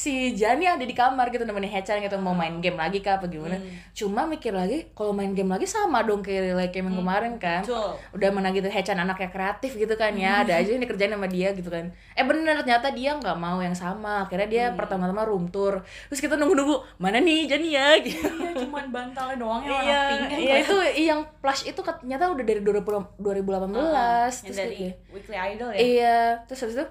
si 0.00 0.32
Jani 0.32 0.64
ada 0.64 0.80
di 0.80 0.96
kamar 0.96 1.28
gitu 1.28 1.44
nemenin 1.44 1.68
Hechan 1.68 2.00
gitu 2.00 2.16
mau 2.16 2.32
main 2.32 2.56
game 2.64 2.80
lagi 2.80 3.04
kah 3.04 3.20
apa 3.20 3.28
gimana. 3.28 3.60
Cuma 3.92 4.24
mikir 4.24 4.56
lagi 4.56 4.88
kalau 4.96 5.12
main 5.12 5.36
game 5.36 5.52
lagi 5.52 5.68
sama 5.68 6.00
dong 6.00 6.24
kayak 6.24 6.56
relay 6.56 6.68
game 6.72 6.88
yang 6.88 7.04
kemarin 7.04 7.36
kan. 7.36 7.60
Betul. 7.60 8.00
udah 8.16 8.28
mana 8.32 8.48
gitu 8.56 8.72
Hechan 8.72 8.96
anaknya 8.96 9.28
kreatif 9.28 9.76
gitu 9.76 9.92
kan 10.00 10.16
ya 10.16 10.40
ada 10.40 10.56
aja 10.56 10.72
yang 10.72 10.80
dikerjain 10.80 11.12
sama 11.12 11.28
dia 11.28 11.52
gitu 11.52 11.68
kan. 11.68 11.92
Eh 12.16 12.24
bener 12.24 12.56
ternyata 12.64 12.88
dia 12.96 13.12
nggak 13.20 13.36
mau 13.36 13.60
yang 13.60 13.76
sama. 13.76 14.24
Akhirnya 14.24 14.48
dia 14.48 14.64
pertama-tama 14.72 15.28
room 15.28 15.52
tour. 15.52 15.84
Terus 16.08 16.20
kita 16.24 16.40
nunggu-nunggu 16.40 16.96
mana 16.96 17.20
nih 17.20 17.44
Jani 17.44 17.68
ya? 17.68 17.88
Gitu. 18.00 18.16
Iya, 18.16 18.56
cuman 18.64 18.88
bantalnya 18.88 19.36
doang 19.36 19.62
yang 19.62 19.84
iya 19.84 20.00
pink 20.08 20.30
iya 20.40 20.54
itu 20.64 20.76
yang 21.10 21.20
plush 21.42 21.68
itu 21.68 21.80
ternyata 21.84 22.32
udah 22.32 22.44
dari 22.44 22.60
20, 22.64 23.20
2018 23.20 23.20
yang 23.20 24.30
terus 24.30 24.56
dari 24.56 24.76
kayak, 24.76 24.96
Weekly 25.12 25.36
Idol 25.36 25.68
ya. 25.74 25.78
iya 25.78 26.18
terus 26.48 26.60
habis 26.64 26.76
itu 26.80 26.86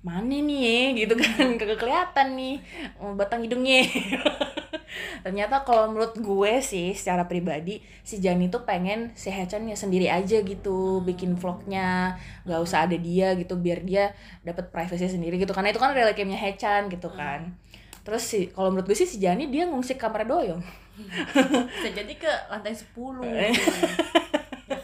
mana 0.00 0.32
nih 0.32 1.04
gitu 1.04 1.14
kan. 1.16 1.56
Kagak 1.60 1.78
kelihatan 1.80 2.28
nih 2.36 2.56
batang 3.16 3.44
hidungnya 3.44 3.84
ternyata 5.24 5.62
kalau 5.62 5.92
menurut 5.92 6.16
gue 6.18 6.52
sih 6.64 6.96
secara 6.96 7.28
pribadi 7.30 7.78
si 8.02 8.18
Jani 8.18 8.50
tuh 8.50 8.66
pengen 8.66 9.14
si 9.14 9.30
Hechan 9.30 9.68
ya 9.68 9.76
sendiri 9.78 10.10
aja 10.10 10.42
gitu 10.42 11.04
bikin 11.04 11.38
vlognya 11.38 12.18
nggak 12.42 12.60
usah 12.60 12.88
ada 12.88 12.96
dia 12.96 13.36
gitu 13.38 13.54
biar 13.54 13.84
dia 13.86 14.16
dapat 14.42 14.72
privacy 14.72 15.06
sendiri 15.06 15.38
gitu. 15.38 15.52
Karena 15.54 15.70
itu 15.70 15.80
kan 15.80 15.94
real 15.94 16.10
cam-nya 16.16 16.38
Hechan 16.40 16.90
gitu 16.90 17.12
kan. 17.12 17.54
Terus 18.02 18.24
sih 18.24 18.48
kalau 18.50 18.72
menurut 18.72 18.88
gue 18.88 18.96
sih 18.96 19.08
si 19.08 19.20
Jani 19.20 19.52
dia 19.52 19.68
ngungsi 19.68 19.94
kamar 20.00 20.24
doyong. 20.26 20.62
Bisa 21.76 21.88
jadi 21.92 22.12
ke 22.16 22.32
lantai 22.48 22.74
10 22.74 22.96
gitu. 22.96 23.72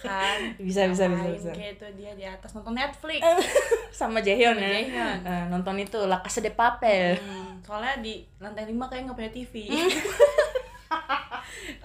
kan? 0.06 0.38
Bisa, 0.66 0.86
bisa, 0.86 1.10
bisa, 1.10 1.26
bisa. 1.26 1.50
Kayak 1.50 1.82
itu 1.82 1.86
dia 1.98 2.12
di 2.14 2.24
atas 2.24 2.54
nonton 2.54 2.78
Netflix. 2.78 3.20
sama 3.98 4.22
Jaehyun 4.22 4.56
ya 4.56 4.70
Jaehyun. 4.70 5.16
Nah, 5.26 5.42
nonton 5.50 5.74
itu 5.82 5.98
La 6.06 6.22
Casa 6.22 6.38
de 6.38 6.54
Papel 6.54 7.18
Hmm, 7.18 7.58
soalnya 7.66 7.98
di 7.98 8.22
lantai 8.38 8.70
5 8.70 8.78
kayak 8.86 9.02
nggak 9.10 9.18
punya 9.18 9.32
TV. 9.34 9.54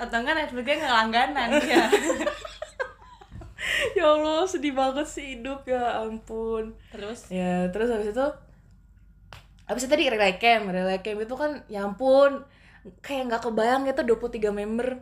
Atau 0.01 0.18
enggak 0.22 0.38
Netflixnya 0.38 0.86
nggak 0.86 0.94
langganan 0.94 1.50
ya. 1.66 1.86
ya 3.98 4.06
Allah 4.06 4.46
sedih 4.46 4.74
banget 4.74 5.08
sih 5.08 5.38
hidup 5.38 5.66
ya 5.70 6.01
ampun 6.01 6.74
Terus 6.90 7.30
ya 7.30 7.70
terus 7.70 7.94
habis 7.94 8.13
itu 8.13 8.28
habis 9.70 9.82
itu 9.86 9.92
tadi 9.92 10.12
relay 10.12 10.36
cam 10.42 10.68
relay 10.68 11.00
cam 11.00 11.18
itu 11.22 11.36
kan 11.38 11.63
ya 11.72 11.86
ampun 11.86 12.44
kayak 13.06 13.30
nggak 13.30 13.42
kebayang 13.46 13.86
gitu 13.86 14.18
23 14.18 14.51
member 14.51 15.00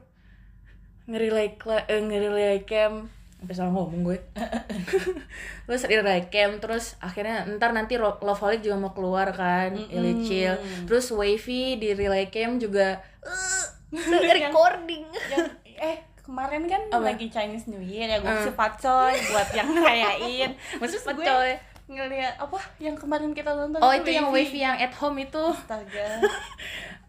ngerilay 1.10 1.58
kla- 1.58 1.84
eh, 1.84 1.98
ngerilay 1.98 2.62
cam. 2.64 3.10
Sampai 3.36 3.56
salah 3.56 3.72
ngomong 3.72 4.06
gue. 4.06 4.18
Terus 5.66 5.84
relay 5.86 6.28
cam 6.28 6.58
terus 6.58 6.98
akhirnya 7.00 7.46
ntar 7.56 7.72
nanti 7.72 7.94
Ro- 7.94 8.20
Loveholic 8.20 8.60
juga 8.60 8.76
mau 8.76 8.90
keluar 8.90 9.30
kan 9.30 9.70
Illicil 9.72 10.58
terus 10.84 11.08
Wavy 11.10 11.78
di 11.78 11.94
relay 11.94 12.26
cam 12.28 12.58
juga 12.58 12.98
eh, 13.94 14.34
recording. 14.36 15.06
yang 15.30 15.46
eh 15.78 15.98
kemarin 16.20 16.66
kan 16.66 16.82
Apa? 16.90 17.06
lagi 17.08 17.26
Chinese 17.28 17.66
New 17.66 17.80
Year 17.80 18.06
ya 18.08 18.18
gue 18.18 18.26
Hmm. 18.26 18.42
kasih 18.44 18.54
pacoy 18.54 19.14
buat 19.30 19.50
yang 19.52 19.70
ngerayain. 19.72 20.50
Terus 20.76 21.06
gue 21.06 21.54
ngeliat 21.88 22.34
apa 22.36 22.58
yang 22.78 22.94
kemarin 22.94 23.30
kita 23.32 23.50
nonton 23.52 23.78
oh 23.78 23.88
tuh 23.88 23.98
itu 24.00 24.10
yang 24.12 24.30
Wavy 24.30 24.60
yang 24.60 24.74
at 24.76 24.92
home 24.92 25.16
itu. 25.18 25.46
Astaga. 25.48 26.08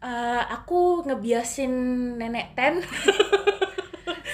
Eh, 0.00 0.42
aku 0.50 1.04
ngebiasin 1.04 1.68
nenek 2.16 2.56
Ten 2.56 2.80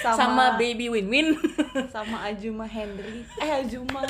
Sama 0.03 0.17
sama, 0.17 0.45
baby 0.61 0.87
Win 0.93 1.07
Win 1.09 1.27
sama 1.93 2.27
Ajuma 2.29 2.65
Henry. 2.69 3.25
Eh 3.41 3.49
Ajuma 3.63 4.01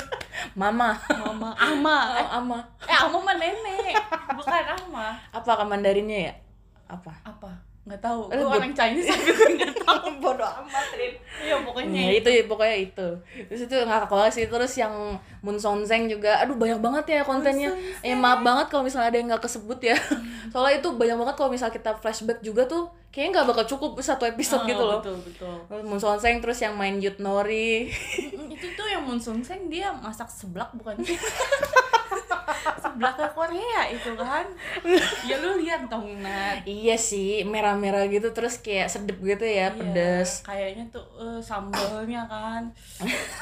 mama 0.54 0.96
Mama 1.08 1.54
Ama. 1.56 1.98
Eh, 2.16 2.24
oh, 2.28 2.38
ama 2.42 2.58
eh 2.84 2.96
Ama 2.98 3.16
mah 3.20 3.36
nenek, 3.36 3.94
bukan 4.36 4.62
Ama. 4.76 5.06
apa 5.32 5.50
ke 5.56 5.64
Mandarinnya 5.64 6.18
ya 6.30 6.34
apa 6.88 7.12
Apa? 7.20 7.67
Nggak 7.88 8.00
tahu. 8.00 8.20
Eh, 8.28 8.36
Gue 8.36 8.52
orang 8.52 8.72
Chinese 8.72 9.08
tapi 9.10 9.30
gue 9.32 9.48
nggak 9.56 9.74
tahu. 9.80 10.06
bodoh 10.22 10.44
amat 10.44 10.88
Rin. 10.92 11.14
Iya 11.40 11.56
pokoknya 11.62 12.00
ya 12.04 12.12
itu. 12.20 12.30
pokoknya 12.44 12.76
itu. 12.84 13.08
Terus 13.48 13.60
itu 13.64 13.74
ngakak 13.80 14.08
banget 14.08 14.32
sih. 14.34 14.44
Terus 14.46 14.72
yang 14.76 14.92
Moon 15.40 15.56
Song 15.56 15.80
Zeng 15.82 16.04
juga 16.04 16.36
aduh 16.36 16.54
banyak 16.54 16.78
banget 16.78 17.04
ya 17.08 17.20
kontennya. 17.22 17.72
Ya 18.00 18.12
maaf 18.12 18.42
banget 18.42 18.68
kalau 18.68 18.84
misalnya 18.84 19.08
ada 19.08 19.16
yang 19.16 19.28
nggak 19.30 19.42
kesebut 19.42 19.78
ya. 19.80 19.96
Soalnya 20.52 20.78
itu 20.78 20.88
banyak 20.92 21.16
banget 21.16 21.34
kalau 21.34 21.48
misal 21.48 21.68
kita 21.68 21.96
flashback 21.96 22.38
juga 22.40 22.66
tuh 22.66 22.86
kayaknya 23.08 23.40
nggak 23.40 23.46
bakal 23.48 23.64
cukup 23.66 23.96
satu 23.98 24.26
episode 24.26 24.62
Ah, 24.62 24.68
gitu 24.68 24.82
loh. 24.82 25.00
Betul 25.00 25.16
betul. 25.24 25.54
Terus 25.64 25.82
Moon 25.82 25.96
Song 25.98 26.18
Zeng 26.18 26.36
terus 26.38 26.58
yang 26.58 26.74
main 26.74 26.98
Yut 26.98 27.16
Nori. 27.18 27.88
Itu 28.50 28.66
tuh 28.74 28.84
yang 28.84 29.06
Moon 29.06 29.16
Sung 29.16 29.40
Seng 29.40 29.70
dia 29.70 29.94
masak 29.94 30.28
seblak 30.28 30.68
bukan 30.74 30.98
sih? 32.54 32.80
seblaknya 32.80 33.28
Korea 33.32 33.80
itu 33.92 34.10
kan. 34.16 34.46
Ya 35.24 35.36
lu 35.40 35.60
lihat 35.60 35.86
dong 35.86 36.22
Nat. 36.22 36.64
Iya 36.64 36.96
sih 36.96 37.44
merah-merah 37.44 38.08
gitu 38.08 38.32
terus 38.32 38.60
kayak 38.60 38.88
sedep 38.88 39.18
gitu 39.20 39.44
ya 39.44 39.72
pedes. 39.72 40.42
Iya, 40.42 40.46
kayaknya 40.48 40.84
tuh 40.88 41.06
eh, 41.20 41.40
sambalnya 41.40 42.24
kan. 42.26 42.72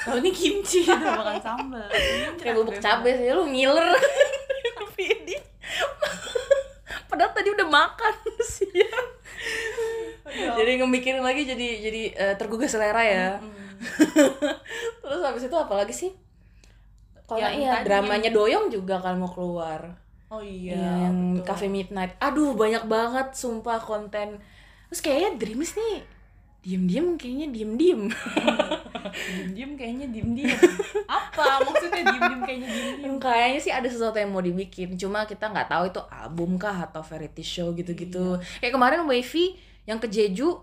Kalau 0.02 0.18
ini 0.18 0.30
kimchi 0.34 0.84
itu 0.88 0.92
bukan 0.94 1.38
sambal 1.40 1.86
kayak 2.38 2.54
bubuk 2.58 2.78
cabai 2.82 3.14
sih 3.14 3.30
lu 3.30 3.46
ngiler. 3.46 3.94
Padahal 7.06 7.32
tadi 7.32 7.48
udah 7.48 7.64
makan 7.64 8.14
sih 8.60 8.84
jadi 10.36 10.82
ngemikirin 10.82 11.24
lagi 11.24 11.48
jadi 11.48 11.68
jadi 11.80 12.02
eh, 12.12 12.34
tergugah 12.36 12.68
selera 12.68 13.00
ya. 13.00 13.28
Terus 15.00 15.20
habis 15.24 15.48
itu 15.48 15.56
apa 15.56 15.74
lagi 15.80 15.94
sih 15.96 16.10
kalau 17.26 17.42
iya 17.42 17.82
dramanya 17.82 18.30
doyong 18.30 18.70
juga 18.70 19.02
kan 19.02 19.18
mau 19.18 19.30
keluar. 19.30 19.98
Oh 20.26 20.42
iya 20.42 20.74
Iya, 20.74 20.90
yang 21.06 21.16
betul. 21.38 21.46
Cafe 21.46 21.66
Midnight. 21.70 22.18
Aduh 22.18 22.54
banyak 22.58 22.86
banget 22.86 23.34
sumpah 23.34 23.78
konten. 23.78 24.42
Terus 24.90 25.00
kayaknya 25.02 25.30
Dreams 25.38 25.74
nih 25.74 25.96
diem-diem 26.66 27.14
kayaknya 27.14 27.46
diem-diem. 27.54 28.02
Diem-diem 29.16 29.72
kayaknya 29.78 30.06
diem-diem. 30.10 30.58
Apa? 31.06 31.62
Maksudnya 31.62 32.02
diem-diem 32.02 32.42
kayaknya 32.42 32.68
diem-diem? 32.68 33.14
Kayaknya 33.22 33.60
sih 33.62 33.72
ada 33.72 33.86
sesuatu 33.86 34.18
yang 34.18 34.34
mau 34.34 34.42
dibikin. 34.42 34.98
Cuma 34.98 35.24
kita 35.30 35.46
nggak 35.46 35.70
tahu 35.70 35.84
itu 35.94 36.02
album 36.10 36.58
kah 36.58 36.90
atau 36.90 37.06
variety 37.06 37.46
show 37.46 37.70
gitu-gitu. 37.70 38.42
Kayak 38.58 38.74
kemarin 38.74 39.06
Wavy 39.06 39.54
yang 39.86 40.02
ke 40.02 40.10
Jeju 40.10 40.58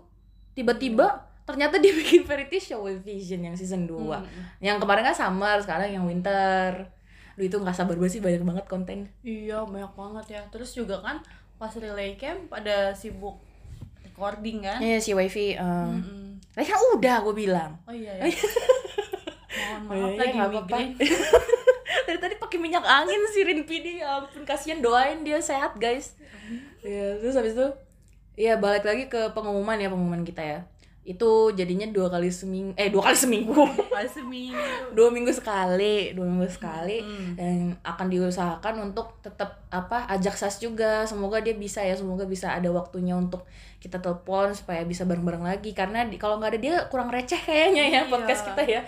tiba-tiba 0.52 1.24
ternyata 1.44 1.76
dia 1.82 1.92
bikin 1.92 2.22
variety 2.22 2.58
show 2.58 2.82
with 2.82 3.00
Vision 3.00 3.40
yang 3.42 3.54
season 3.54 3.84
2 3.84 3.94
Hmm. 3.94 4.24
yang 4.58 4.76
kemarin 4.76 5.04
kan 5.04 5.14
summer 5.14 5.56
sekarang 5.58 5.88
yang 5.88 6.04
winter. 6.04 6.88
Duh 7.34 7.42
itu 7.42 7.56
nggak 7.56 7.74
sabar 7.74 7.94
banget 7.94 8.12
sih 8.12 8.22
banyak 8.22 8.42
banget 8.42 8.64
konten. 8.64 8.98
Iya 9.20 9.62
banyak 9.62 9.92
banget 9.92 10.26
ya. 10.30 10.42
Terus 10.48 10.70
juga 10.70 11.00
kan 11.00 11.18
pas 11.54 11.70
relay 11.74 12.14
camp 12.14 12.46
pada 12.48 12.92
sibuk 12.92 13.38
recording 14.02 14.62
kan? 14.62 14.78
Iya 14.78 14.98
si 14.98 15.10
Wavy 15.12 15.54
um, 15.56 15.98
kan 16.50 16.64
udah 16.94 17.16
gue 17.20 17.34
bilang. 17.36 17.74
Oh 17.84 17.92
iya 17.92 18.14
ya 18.16 18.30
mohon 19.54 19.82
Oh, 19.86 19.94
maaf 19.94 20.10
iya, 20.10 20.18
lagi 20.18 20.32
nggak 20.34 20.50
apa-apa. 20.50 20.76
migrain. 20.76 20.90
Dari 22.06 22.18
tadi 22.18 22.34
pakai 22.36 22.58
minyak 22.58 22.84
angin 22.84 23.22
sih 23.28 23.42
Rin 23.42 23.62
Pidi 23.64 23.98
ya 23.98 24.18
ampun 24.18 24.42
kasihan 24.42 24.78
doain 24.78 25.22
dia 25.22 25.38
sehat 25.38 25.74
guys. 25.76 26.14
Ya 26.80 27.18
terus 27.18 27.34
habis 27.34 27.54
itu 27.54 27.66
ya 28.34 28.58
balik 28.58 28.82
lagi 28.82 29.06
ke 29.06 29.30
pengumuman 29.30 29.74
ya 29.74 29.86
pengumuman 29.86 30.22
kita 30.22 30.42
ya 30.42 30.58
itu 31.04 31.52
jadinya 31.52 31.84
dua 31.86 32.08
kali 32.08 32.32
seminggu 32.32 32.72
eh 32.74 32.88
dua 32.88 33.06
kali 33.06 33.16
seminggu. 33.16 33.60
Pas 33.92 34.08
seminggu. 34.08 34.56
Dua 34.96 35.12
minggu 35.12 35.28
sekali 35.30 36.16
dua 36.16 36.24
minggu 36.24 36.48
sekali. 36.48 37.04
Hmm. 37.04 37.36
dan 37.36 37.56
akan 37.82 38.06
diusahakan 38.08 38.88
untuk 38.88 39.20
tetap 39.20 39.68
apa 39.68 40.08
ajak 40.08 40.32
sas 40.32 40.56
juga. 40.58 41.04
Semoga 41.04 41.38
dia 41.38 41.52
bisa 41.52 41.84
ya 41.84 41.92
semoga 41.92 42.24
bisa 42.24 42.50
ada 42.50 42.70
waktunya 42.70 43.12
untuk 43.12 43.44
kita 43.78 44.00
telepon 44.00 44.56
supaya 44.56 44.80
bisa 44.82 45.04
bareng-bareng 45.04 45.44
lagi. 45.44 45.76
Karena 45.76 46.02
di- 46.02 46.16
kalau 46.16 46.40
nggak 46.40 46.56
ada 46.56 46.60
dia 46.60 46.74
kurang 46.88 47.12
receh 47.12 47.36
kayaknya 47.38 47.84
ya 47.84 48.00
Iya. 48.00 48.00
podcast 48.08 48.42
kita 48.48 48.62
ya. 48.64 48.80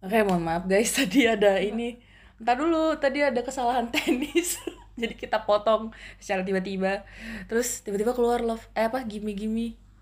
Oke 0.00 0.22
mohon 0.22 0.40
maaf 0.40 0.64
guys 0.64 0.92
tadi 0.92 1.28
ada 1.28 1.60
ini. 1.60 2.00
Entar 2.36 2.56
dulu 2.56 2.96
tadi 2.96 3.20
ada 3.20 3.40
kesalahan 3.40 3.88
teknis. 3.88 4.56
Jadi 5.00 5.12
kita 5.12 5.44
potong 5.44 5.92
secara 6.16 6.40
tiba-tiba. 6.40 7.04
Terus 7.44 7.84
tiba-tiba 7.84 8.16
keluar 8.16 8.40
love 8.40 8.64
eh 8.72 8.88
apa 8.88 9.04
gimme 9.04 9.36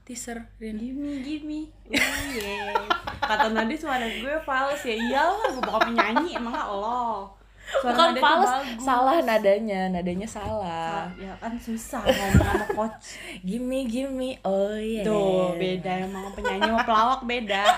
teaser 0.05 0.39
Rin. 0.61 0.77
Gimme, 0.77 1.25
gimme 1.25 1.61
Oh 1.89 2.25
yeah. 2.37 2.77
Kata 3.25 3.49
Nadi 3.51 3.73
suara 3.73 4.05
gue 4.05 4.37
fals 4.45 4.85
ya. 4.85 4.95
Iyalah, 4.95 5.49
gue 5.49 5.63
bakal 5.65 5.81
penyanyi 5.91 6.37
Emang 6.37 6.53
gak 6.53 6.69
lo. 6.69 7.33
Suara 7.65 7.97
bukan 7.97 8.09
Nada 8.13 8.21
fals 8.21 8.51
salah 8.77 9.17
nadanya. 9.25 9.81
Nadanya 9.89 10.29
salah. 10.29 11.09
Ah, 11.09 11.17
Ya 11.17 11.33
kan 11.41 11.57
susah 11.57 12.05
ngomong 12.05 12.45
sama 12.45 12.67
coach. 12.77 13.17
Gimme 13.49 13.89
gimme 13.89 14.37
oh 14.45 14.77
yeah. 14.77 15.05
Tuh, 15.09 15.57
beda 15.57 16.05
emang 16.05 16.29
penyanyi 16.37 16.69
sama 16.69 16.85
pelawak 16.85 17.21
beda. 17.25 17.65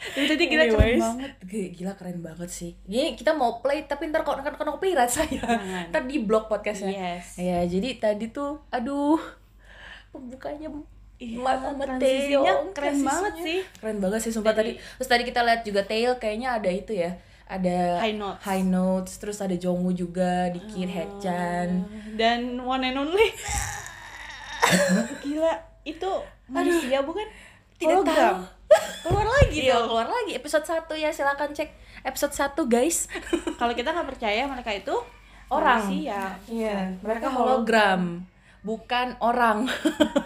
Tapi 0.00 0.26
tadi 0.26 0.44
gila 0.48 0.64
keren 0.64 0.96
banget. 0.98 1.32
Gila 1.76 1.92
keren 1.94 2.18
banget 2.24 2.50
sih. 2.50 2.72
Ini 2.88 3.14
kita 3.14 3.36
mau 3.36 3.60
play 3.62 3.84
tapi 3.84 4.08
ntar 4.10 4.24
kok 4.26 4.42
kena 4.42 4.56
copyright 4.58 5.12
saya. 5.12 5.44
Ntar 5.92 6.02
di 6.08 6.18
blog 6.24 6.48
podcastnya. 6.48 6.90
Yes. 7.20 7.36
Ya 7.36 7.60
jadi 7.68 8.00
tadi 8.00 8.32
tuh, 8.32 8.64
aduh, 8.72 9.20
pembukanya 10.10 10.68
Iya, 11.16 11.36
Mat 11.36 11.60
sama 11.60 11.84
transisinya 11.84 12.40
keren 12.48 12.72
transisinya. 12.72 13.10
banget 13.12 13.34
sih. 13.38 13.58
Keren 13.76 13.98
banget 14.00 14.20
sih 14.24 14.32
sumpah 14.32 14.54
tadi. 14.54 14.72
Terus 14.96 15.04
tadi 15.06 15.22
kita 15.22 15.40
lihat 15.42 15.60
juga 15.62 15.84
Tail 15.84 16.16
kayaknya 16.16 16.48
ada 16.54 16.70
itu 16.70 16.92
ya. 16.94 17.12
Ada 17.44 18.00
High 18.00 18.16
notes. 18.16 18.40
high 18.40 18.62
notes, 18.64 19.12
terus 19.16 19.38
ada 19.38 19.52
Jongwoo 19.52 19.92
juga, 19.92 20.48
dikit 20.48 20.86
Haechan. 20.86 21.84
Dan 22.14 22.56
one 22.58 22.86
and 22.86 22.96
only. 22.96 23.28
gila, 25.20 25.52
itu 25.82 26.10
manusia 26.46 27.02
bukan? 27.02 27.26
Tidak 27.76 27.90
Hologram. 27.96 28.44
Keluar 29.02 29.26
lagi 29.26 29.56
Iya, 29.60 29.76
dong. 29.76 29.86
keluar 29.88 30.08
lagi 30.08 30.32
episode 30.32 30.62
1 30.62 30.94
ya. 30.94 31.10
Silakan 31.10 31.50
cek 31.50 31.68
episode 32.02 32.32
1 32.32 32.64
guys. 32.64 33.10
Kalau 33.58 33.74
kita 33.74 33.90
nggak 33.90 34.08
percaya 34.08 34.46
mereka 34.46 34.70
itu 34.70 34.94
Orang. 35.48 35.82
manusia. 35.82 36.38
Iya, 36.46 36.94
mereka 37.00 37.26
hologram, 37.28 38.22
bukan 38.60 39.16
orang. 39.20 39.68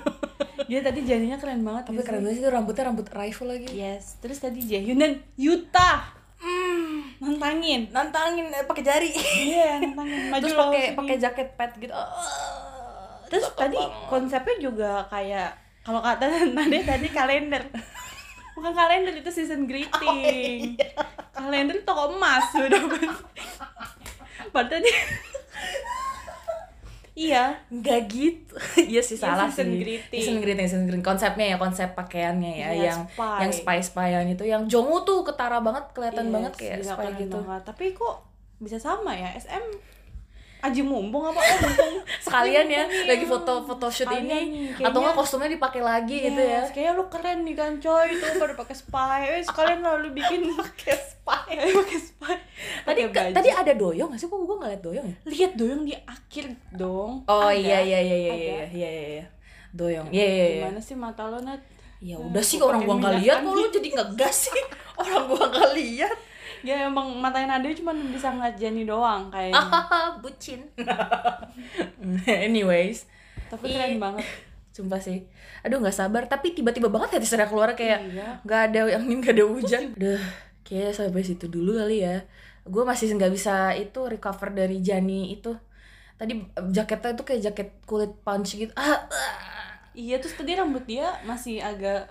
Dia 0.70 0.80
tadi 0.80 1.04
jadinya 1.04 1.36
keren 1.36 1.60
banget. 1.60 1.90
Tapi 1.90 2.00
nggak 2.00 2.06
keren 2.08 2.20
banget 2.24 2.36
sih 2.38 2.42
itu 2.42 2.50
rambutnya 2.50 2.84
rambut 2.88 3.06
rifle 3.12 3.50
lagi. 3.52 3.68
Yes. 3.70 4.16
Terus 4.18 4.38
tadi 4.40 4.64
Jaehyun 4.64 4.98
dan 4.98 5.12
Yuta. 5.36 6.24
Nantangin. 7.20 7.88
Nantangin 7.92 8.46
eh, 8.52 8.64
pakai 8.64 8.84
jari. 8.84 9.10
Iya, 9.12 9.80
nantangin. 9.80 10.20
Maju 10.32 10.42
Terus 10.44 10.56
pakai 10.56 10.84
pakai 10.96 11.16
jaket 11.20 11.48
pet 11.56 11.72
gitu. 11.80 11.92
Terus 13.28 13.46
tadi 13.56 13.80
konsepnya 14.08 14.56
juga 14.60 14.90
kayak 15.08 15.50
kalau 15.84 16.00
kata 16.00 16.24
Nade 16.56 16.80
tadi 16.84 17.08
kalender. 17.12 17.68
Bukan 18.54 18.72
kalender 18.72 19.12
itu 19.18 19.30
season 19.34 19.66
greeting. 19.66 20.78
Kalender 21.34 21.74
itu 21.76 21.84
toko 21.84 22.14
emas 22.14 22.48
udah. 22.54 22.82
Padahal 24.54 24.80
tadi 24.80 24.90
Iya, 27.14 27.62
Enggak 27.68 28.10
gitu. 28.10 28.54
Iya 28.90 28.98
sih 28.98 29.14
Yang 29.14 29.22
salah 29.24 29.46
season 29.46 29.68
sih. 29.68 29.78
greeting. 29.78 30.18
Season 30.18 30.36
greeting, 30.38 30.66
season 30.66 30.82
greeting. 30.84 31.06
Konsepnya 31.06 31.46
ya, 31.46 31.56
konsep 31.56 31.94
pakaiannya 31.94 32.52
ya, 32.52 32.68
Iya, 32.68 32.84
yang 32.84 33.00
spy. 33.06 33.38
yang 33.38 33.52
spy 33.52 33.78
spyan 33.80 34.26
itu, 34.28 34.42
yang 34.44 34.62
Jongwoo 34.66 35.02
tuh 35.02 35.22
ketara 35.22 35.58
banget, 35.58 35.86
kelihatan 35.92 36.26
Yes, 36.26 36.34
banget 36.34 36.52
kayak 36.54 36.78
spy 36.82 37.06
gitu. 37.16 37.38
banget. 37.38 37.62
Tapi 37.64 37.84
kok 37.92 38.14
bisa 38.58 38.76
sama 38.76 39.10
ya? 39.10 39.30
SM 39.32 39.62
Aji 40.60 40.80
mumpung 40.80 41.20
apa? 41.22 41.36
Oh, 41.36 41.58
mumpung 41.60 41.94
Sekalian 42.24 42.66
ya, 42.66 42.82
Mumpung 42.82 43.04
lagi 43.06 43.20
iya. 43.20 43.30
foto 43.30 43.52
foto 43.62 43.86
shoot 43.86 44.08
nih, 44.08 44.18
ini, 44.18 44.28
kayaknya- 44.72 44.88
atau 44.88 44.98
nggak 44.98 45.12
kostumnya 45.14 45.50
dipakai 45.52 45.82
lagi 45.84 46.16
gitu 46.24 46.40
ya. 46.40 46.64
Yes, 46.64 46.72
Kayaknya 46.72 46.92
lu 46.94 47.04
keren 47.06 47.38
nih 47.44 47.54
kan 47.54 47.72
coy 47.78 48.06
itu 48.10 48.24
pada 48.34 48.54
pakai 48.56 48.72
spy. 48.74 49.18
Eh, 49.30 49.44
sekalian 49.44 49.84
lalu 49.84 50.16
bikin 50.16 50.40
pakai 50.56 50.96
spy. 51.46 51.72
pakai 51.74 51.98
spy. 51.98 52.34
Tadi 52.82 53.00
baju. 53.06 53.32
tadi 53.32 53.48
ada 53.50 53.72
doyong 53.72 54.08
nggak 54.08 54.18
sih? 54.18 54.26
Kok 54.26 54.38
gue 54.40 54.56
nggak 54.56 54.70
liat 54.70 54.82
doyong 54.82 55.06
ya? 55.06 55.16
lihat 55.24 55.52
doyong 55.54 55.82
di 55.82 55.94
akhir 55.94 56.44
dong. 56.70 57.12
Oh 57.24 57.46
Ada. 57.46 57.54
iya 57.54 57.78
iya 57.80 57.98
iya 58.00 58.16
iya 58.16 58.34
iya 58.34 58.34
iya 58.66 58.88
iya 58.90 59.06
iya. 59.12 59.24
Doyong. 59.70 60.08
Iya 60.08 60.26
iya 60.26 60.44
iya. 60.46 60.60
Gimana 60.62 60.80
sih 60.80 60.94
mata 60.94 61.22
lo 61.24 61.38
Nat? 61.38 61.60
Ya 61.98 62.14
Nah, 62.14 62.28
udah 62.28 62.42
sih 62.42 62.56
gua 62.56 62.68
orang 62.68 62.82
gua 62.82 62.96
nggak 62.98 63.16
lihat 63.18 63.38
kok 63.40 63.50
lu 63.50 63.64
jadi 63.70 63.88
ngegas 63.92 64.36
sih. 64.46 64.64
Orang 65.00 65.22
gua 65.26 65.44
nggak 65.46 65.72
lihat. 65.74 66.16
Ya 66.60 66.86
emang 66.86 67.12
matanya 67.14 67.56
Nade 67.56 67.72
cuma 67.74 67.92
bisa 67.92 68.28
ngeliat 68.28 68.54
Jenny 68.54 68.84
doang 68.84 69.28
kayaknya. 69.28 69.60
Bucin. 70.22 70.60
Anyways, 72.26 73.04
Tapi 73.48 73.66
keren 73.70 73.96
banget. 73.98 74.24
sumpah 74.70 74.98
sih. 74.98 75.22
Aduh 75.60 75.78
nggak 75.78 75.94
sabar, 75.94 76.24
tapi 76.24 76.50
tiba-tiba 76.50 76.88
banget 76.88 77.14
ya 77.14 77.20
teserah 77.20 77.46
keluar 77.46 77.72
kayak 77.72 78.00
Iya. 78.06 78.28
nggak 78.42 78.60
ada 78.68 78.80
angin, 78.92 79.18
nggak 79.20 79.34
ada 79.34 79.44
hujan. 79.46 79.82
Udah, 79.94 80.18
kayak 80.64 80.96
sampai 80.96 81.22
situ 81.22 81.46
dulu 81.46 81.76
kali 81.76 82.02
ya. 82.02 82.24
Gue 82.64 82.82
masih 82.82 83.12
nggak 83.12 83.32
bisa 83.32 83.76
itu 83.76 84.00
recover 84.08 84.48
dari 84.50 84.80
Jani 84.80 85.36
itu. 85.36 85.52
Tadi 86.16 86.32
jaketnya 86.72 87.10
itu 87.14 87.24
kayak 87.26 87.42
jaket 87.52 87.68
kulit 87.84 88.12
punch 88.24 88.56
gitu. 88.56 88.72
Ah, 88.74 89.04
ah. 89.04 89.34
Iya 89.94 90.18
terus 90.18 90.34
tadi 90.34 90.58
rambut 90.58 90.82
dia 90.88 91.06
masih 91.22 91.62
agak 91.62 92.10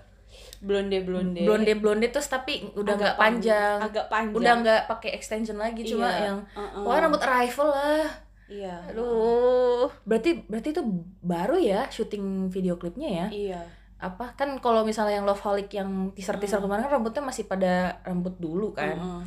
blonde 0.63 1.03
blonde. 1.03 1.43
blonde 1.43 1.73
blonde 1.75 2.07
terus 2.07 2.31
tapi 2.31 2.63
udah 2.73 2.95
nggak 2.95 3.15
pan- 3.19 3.37
panjang. 3.37 3.77
agak 3.83 4.05
panjang. 4.07 4.37
Udah 4.39 4.53
nggak 4.63 4.81
pakai 4.87 5.11
extension 5.13 5.59
lagi, 5.59 5.83
cuma 5.83 6.07
Iya, 6.07 6.31
yang 6.31 6.37
uh-uh. 6.55 6.87
wah 6.87 6.97
rambut 7.03 7.19
rifle 7.19 7.67
lah. 7.67 8.07
Iya. 8.47 8.75
Aduh, 8.91 9.91
berarti 10.07 10.45
berarti 10.47 10.69
itu 10.71 10.83
baru 11.19 11.59
ya 11.59 11.87
syuting 11.91 12.47
video 12.47 12.79
klipnya 12.79 13.09
ya? 13.09 13.27
Iya. 13.29 13.61
Apa 14.03 14.35
kan 14.35 14.59
kalau 14.59 14.83
misalnya 14.83 15.15
yang 15.15 15.25
Loveholic 15.25 15.71
yang 15.71 16.11
teaser-teaser 16.11 16.59
kemarin 16.59 16.83
kan 16.83 16.99
rambutnya 16.99 17.23
masih 17.23 17.47
pada 17.47 18.03
rambut 18.03 18.35
dulu 18.35 18.75
kan? 18.75 18.99
Heeh. 18.99 19.23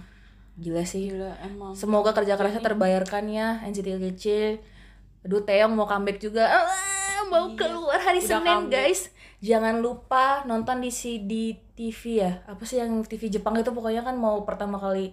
Gila 0.56 0.84
sih. 0.84 1.08
Gila 1.08 1.32
emang. 1.40 1.72
Semoga 1.72 2.12
kerja 2.12 2.36
kerasnya 2.36 2.60
terbayarkan 2.60 3.24
ya 3.32 3.64
NCT 3.64 3.88
kecil. 4.12 4.60
Aduh, 5.24 5.40
Taeyong 5.40 5.72
mau 5.72 5.88
comeback 5.88 6.20
juga. 6.20 6.44
Ah, 6.46 7.24
mau 7.26 7.50
Iya, 7.50 7.56
keluar 7.58 7.98
hari 7.98 8.20
udah 8.20 8.28
Senin, 8.28 8.68
comeback. 8.68 8.72
guys. 8.72 9.00
Jangan 9.40 9.80
lupa 9.80 10.44
nonton 10.44 10.80
di 10.80 10.92
CD 10.92 11.32
TV 11.72 12.20
ya. 12.20 12.44
Apa 12.44 12.62
sih 12.64 12.80
yang 12.80 13.00
TV 13.04 13.28
Jepang 13.28 13.56
itu 13.56 13.68
pokoknya 13.68 14.00
kan 14.00 14.16
mau 14.16 14.44
pertama 14.44 14.76
kali 14.76 15.12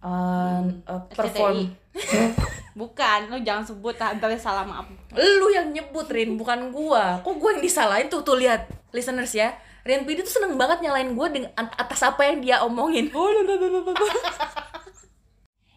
uh, 0.00 0.64
uh, 0.86 1.02
perform. 1.12 1.72
Bukan, 2.74 3.30
lu 3.30 3.42
jangan 3.42 3.66
sebut 3.66 3.98
antara 3.98 4.38
salah 4.38 4.62
maaf. 4.62 4.86
Lu 5.14 5.48
yang 5.50 5.74
nyebut 5.74 6.06
Rin, 6.06 6.38
bukan 6.38 6.70
gua. 6.70 7.18
Kok 7.22 7.36
gua 7.38 7.58
yang 7.58 7.62
disalahin 7.64 8.06
tuh 8.06 8.22
tuh 8.22 8.38
lihat 8.38 8.70
listeners 8.94 9.34
ya. 9.34 9.54
Rian 9.80 10.04
Pidi 10.04 10.20
tuh 10.20 10.30
seneng 10.30 10.54
banget 10.60 10.84
nyalain 10.84 11.16
gua 11.16 11.32
dengan 11.32 11.50
atas 11.56 12.04
apa 12.04 12.26
yang 12.28 12.44
dia 12.44 12.56
omongin. 12.62 13.08
Oh, 13.16 13.30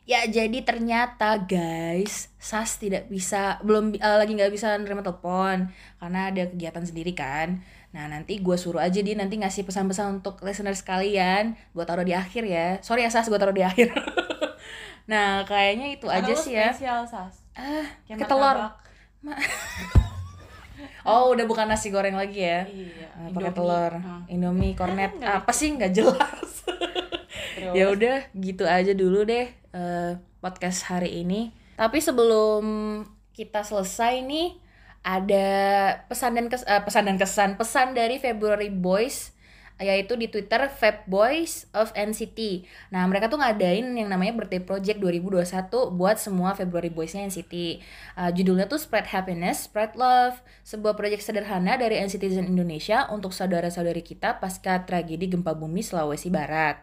Ya 0.04 0.28
jadi 0.28 0.60
ternyata 0.68 1.40
guys, 1.48 2.28
Sas 2.36 2.76
tidak 2.76 3.08
bisa 3.08 3.56
belum 3.64 3.96
eh, 3.96 4.18
lagi 4.20 4.36
nggak 4.36 4.52
bisa 4.52 4.76
nerima 4.76 5.00
telepon 5.00 5.72
karena 5.96 6.20
ada 6.28 6.44
kegiatan 6.52 6.84
sendiri 6.84 7.16
kan. 7.16 7.64
Nah 7.96 8.12
nanti 8.12 8.44
gue 8.44 8.58
suruh 8.60 8.84
aja 8.84 9.00
dia 9.00 9.16
nanti 9.16 9.40
ngasih 9.40 9.64
pesan-pesan 9.64 10.20
untuk 10.20 10.44
listener 10.44 10.76
sekalian. 10.76 11.56
Gue 11.72 11.88
taruh 11.88 12.04
di 12.04 12.12
akhir 12.12 12.44
ya. 12.44 12.84
Sorry 12.84 13.08
ya 13.08 13.16
Sas, 13.16 13.32
gue 13.32 13.40
taruh 13.40 13.56
di 13.56 13.64
akhir. 13.64 13.96
nah 15.04 15.44
kayaknya 15.44 15.94
itu 15.94 16.08
aja 16.08 16.34
sih 16.34 16.54
ya. 16.54 16.72
Spesial, 16.72 17.04
Sas. 17.04 17.44
Ah, 17.54 17.84
Kayak. 18.06 18.80
Oh 21.04 21.32
udah 21.32 21.44
bukan 21.44 21.68
nasi 21.68 21.92
goreng 21.92 22.16
lagi 22.16 22.40
ya. 22.40 22.64
Iya. 22.64 23.08
Ah, 23.14 23.28
pakai 23.30 23.52
telur, 23.52 23.92
Ah. 23.94 24.24
Indomie, 24.26 24.72
kornet, 24.74 25.12
Nggak 25.14 25.44
apa 25.44 25.52
sih 25.52 25.76
nggak 25.76 25.92
jelas. 25.92 26.50
Ya 27.74 27.88
udah 27.88 28.28
gitu 28.34 28.66
aja 28.66 28.92
dulu 28.92 29.24
deh 29.24 29.48
eh, 29.50 30.12
podcast 30.38 30.84
hari 30.86 31.22
ini 31.22 31.54
tapi 31.74 31.98
sebelum 31.98 32.66
kita 33.32 33.62
selesai 33.62 34.22
nih 34.22 34.58
ada 35.00 35.48
pesan 36.06 36.34
dan 36.34 36.46
kes- 36.48 36.66
eh, 36.66 36.82
pesan 36.82 37.04
dan 37.06 37.18
kesan 37.18 37.56
pesan 37.56 37.88
dari 37.94 38.18
February 38.18 38.70
Boys 38.70 39.33
yaitu 39.82 40.14
di 40.16 40.30
Twitter 40.32 40.70
Feb 40.72 41.06
Boys 41.10 41.68
of 41.76 41.92
NCT. 41.94 42.66
Nah, 42.94 43.06
mereka 43.10 43.28
tuh 43.28 43.42
ngadain 43.42 43.84
yang 43.94 44.08
namanya 44.08 44.34
Birthday 44.38 44.62
Project 44.62 44.98
2021 45.02 45.92
buat 45.94 46.18
semua 46.18 46.56
February 46.56 46.94
Boys-nya 46.94 47.28
NCT. 47.28 47.84
Uh, 48.16 48.32
judulnya 48.32 48.66
tuh 48.72 48.80
Spread 48.80 49.12
Happiness, 49.12 49.68
Spread 49.68 50.00
Love, 50.00 50.40
sebuah 50.64 50.96
proyek 50.96 51.20
sederhana 51.20 51.76
dari 51.76 52.00
NCTzen 52.00 52.48
Indonesia 52.48 53.10
untuk 53.12 53.36
saudara-saudari 53.36 54.02
kita 54.02 54.40
pasca 54.40 54.82
tragedi 54.88 55.30
gempa 55.30 55.52
bumi 55.54 55.84
Sulawesi 55.84 56.32
Barat. 56.32 56.80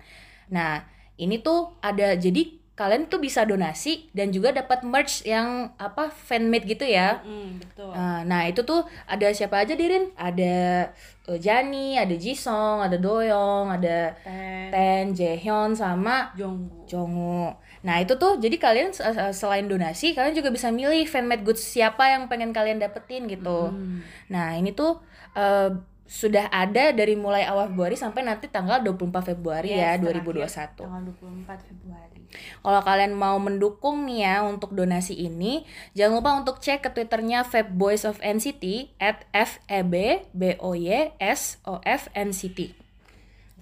Nah, 0.53 0.85
ini 1.17 1.41
tuh 1.41 1.77
ada 1.81 2.17
jadi 2.17 2.60
kalian 2.81 3.05
tuh 3.07 3.21
bisa 3.21 3.45
donasi 3.45 4.09
dan 4.11 4.33
juga 4.33 4.51
dapat 4.51 4.81
merch 4.83 5.21
yang 5.23 5.69
apa 5.77 6.09
fanmade 6.09 6.65
gitu 6.65 6.83
ya. 6.83 7.21
Mm, 7.21 7.61
betul. 7.61 7.93
Uh, 7.93 8.25
Nah 8.25 8.49
itu 8.49 8.65
tuh 8.65 8.81
ada 9.05 9.29
siapa 9.31 9.61
aja 9.61 9.77
Dirin? 9.77 10.09
Ada 10.17 10.89
uh, 11.29 11.37
Jani, 11.37 11.95
ada 11.95 12.17
Jisung, 12.17 12.81
ada 12.81 12.97
Doyong, 12.97 13.69
ada 13.69 14.17
Ten. 14.25 14.73
Ten, 14.73 15.05
Jaehyun 15.13 15.77
sama 15.77 16.33
Jonggu. 16.33 16.89
Jongwoo. 16.89 17.53
Nah 17.81 17.97
itu 17.97 18.17
tuh 18.17 18.37
jadi 18.37 18.57
kalian 18.57 18.91
se- 18.91 19.05
se- 19.05 19.37
selain 19.37 19.65
donasi 19.65 20.13
kalian 20.13 20.33
juga 20.33 20.49
bisa 20.49 20.69
milih 20.69 21.05
fanmade 21.05 21.45
goods 21.45 21.61
siapa 21.61 22.09
yang 22.09 22.27
pengen 22.27 22.51
kalian 22.51 22.77
dapetin 22.77 23.29
gitu. 23.29 23.69
Hmm. 23.69 24.01
Nah 24.27 24.57
ini 24.57 24.73
tuh 24.73 25.05
uh, 25.33 25.69
sudah 26.05 26.51
ada 26.51 26.91
dari 26.91 27.15
mulai 27.15 27.45
awal 27.45 27.69
Februari 27.69 27.95
sampai 27.95 28.27
nanti 28.27 28.49
tanggal 28.49 28.83
24 28.83 29.31
Februari 29.31 29.71
ya 29.71 29.95
Yes, 29.95 30.03
2021. 30.03 30.43
terakhir 30.43 30.75
Tanggal 30.75 31.03
24 31.07 31.69
Februari. 31.71 32.20
Kalau 32.61 32.81
kalian 32.85 33.17
mau 33.17 33.37
mendukung 33.41 34.07
nih 34.07 34.27
ya 34.27 34.35
untuk 34.47 34.73
donasi 34.73 35.15
ini, 35.15 35.67
jangan 35.99 36.23
lupa 36.23 36.31
untuk 36.39 36.57
cek 36.63 36.87
ke 36.87 36.91
twitternya 36.95 37.43
Fab 37.43 37.73
Boys 37.75 38.07
of 38.07 38.21
NCT 38.23 38.95
at 39.03 39.27
FEB 39.35 40.27
BOY 40.35 41.15
SOF 41.19 42.13
NCT. 42.15 42.81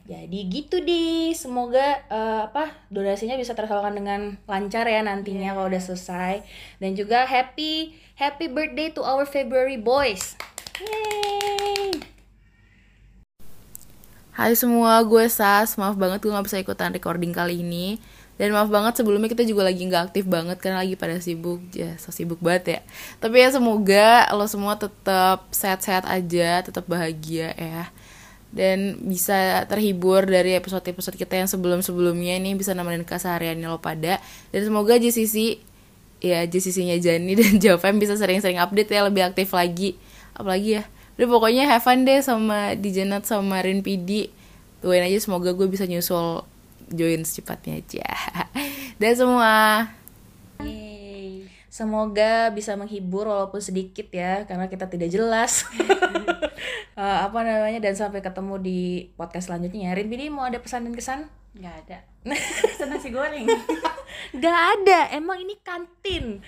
Jadi 0.08 0.40
gitu 0.48 0.80
deh, 0.80 1.36
semoga 1.36 2.00
eh, 2.08 2.40
apa 2.48 2.72
donasinya 2.88 3.36
bisa 3.36 3.52
tersalurkan 3.52 3.92
dengan 3.92 4.40
lancar 4.48 4.88
ya 4.88 5.04
nantinya 5.04 5.52
kalau 5.52 5.68
udah 5.68 5.84
selesai. 5.84 6.40
Dan 6.80 6.96
juga 6.96 7.28
happy 7.28 7.92
happy 8.16 8.48
birthday 8.48 8.88
to 8.88 9.04
our 9.04 9.28
February 9.28 9.76
boys. 9.76 10.32
Yay! 10.80 12.00
Hai 14.38 14.54
semua, 14.54 15.02
gue 15.02 15.26
Sas. 15.26 15.74
Maaf 15.76 15.98
banget 15.98 16.22
gue 16.22 16.30
gak 16.30 16.46
bisa 16.46 16.62
ikutan 16.62 16.94
recording 16.94 17.34
kali 17.34 17.60
ini. 17.60 18.00
Dan 18.38 18.54
maaf 18.54 18.70
banget 18.70 19.02
sebelumnya 19.02 19.26
kita 19.26 19.42
juga 19.42 19.66
lagi 19.66 19.82
gak 19.90 20.14
aktif 20.14 20.24
banget 20.30 20.62
karena 20.62 20.86
lagi 20.86 20.94
pada 20.94 21.18
sibuk. 21.18 21.58
Ya, 21.74 21.98
so 21.98 22.14
sibuk 22.14 22.38
banget 22.38 22.64
ya. 22.78 22.80
Tapi 23.18 23.42
ya 23.42 23.50
semoga 23.50 24.30
lo 24.30 24.46
semua 24.46 24.78
tetap 24.78 25.50
sehat-sehat 25.50 26.06
aja, 26.06 26.62
tetap 26.62 26.86
bahagia 26.86 27.50
ya. 27.58 27.90
Dan 28.54 29.02
bisa 29.04 29.66
terhibur 29.66 30.22
dari 30.24 30.54
episode-episode 30.54 31.18
kita 31.18 31.34
yang 31.36 31.50
sebelum-sebelumnya 31.50 32.38
ini 32.38 32.54
bisa 32.54 32.72
nemenin 32.72 33.02
kesehariannya 33.02 33.66
lo 33.66 33.82
pada. 33.82 34.22
Dan 34.54 34.62
semoga 34.62 34.96
JCC, 34.96 35.58
ya 36.22 36.46
JCC-nya 36.46 37.02
Jani 37.02 37.34
dan 37.42 37.58
Jovem 37.58 37.98
bisa 37.98 38.14
sering-sering 38.14 38.62
update 38.62 38.88
ya, 38.94 39.02
lebih 39.02 39.26
aktif 39.26 39.50
lagi. 39.50 39.98
Apalagi 40.38 40.78
ya, 40.78 40.82
udah 41.18 41.26
pokoknya 41.26 41.66
have 41.66 41.82
fun 41.82 42.06
deh 42.06 42.22
sama 42.22 42.78
di 42.78 42.94
Janat 42.94 43.26
sama 43.26 43.58
Rin 43.66 43.82
PD 43.82 44.30
doain 44.78 45.02
aja 45.02 45.18
semoga 45.18 45.50
gue 45.50 45.66
bisa 45.66 45.84
nyusul 45.90 46.46
join 46.92 47.22
secepatnya 47.24 47.80
aja 47.80 48.08
dan 49.00 49.12
semua 49.14 49.54
Semoga 51.68 52.50
bisa 52.50 52.74
menghibur 52.74 53.30
walaupun 53.30 53.62
sedikit 53.62 54.10
ya 54.10 54.42
karena 54.50 54.66
kita 54.66 54.90
tidak 54.90 55.14
jelas 55.14 55.62
uh, 56.98 57.18
apa 57.30 57.38
namanya 57.46 57.78
dan 57.78 57.94
sampai 57.94 58.18
ketemu 58.18 58.58
di 58.58 58.80
podcast 59.14 59.46
selanjutnya. 59.46 59.94
Rin 59.94 60.10
Bini 60.10 60.26
mau 60.26 60.50
ada 60.50 60.58
pesan 60.58 60.90
dan 60.90 60.98
kesan? 60.98 61.30
nggak 61.58 61.74
ada 61.86 61.98
Pesan 62.74 62.88
nasi 62.92 63.08
goreng. 63.08 63.46
Gak 64.36 64.58
ada, 64.76 65.08
emang 65.16 65.40
ini 65.40 65.56
kantin. 65.64 66.42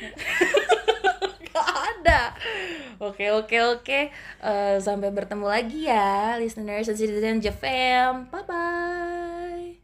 Gak 1.51 1.69
ada. 1.71 2.35
Oke 3.01 3.33
oke 3.33 3.57
oke. 3.79 4.01
Eh, 4.45 4.77
sampai 4.83 5.09
bertemu 5.09 5.47
lagi 5.49 5.89
ya, 5.89 6.37
listeners 6.37 6.91
dan 6.91 6.97
citizen 6.99 7.41
Jefem. 7.41 8.29
Bye 8.29 8.45
bye. 8.45 9.80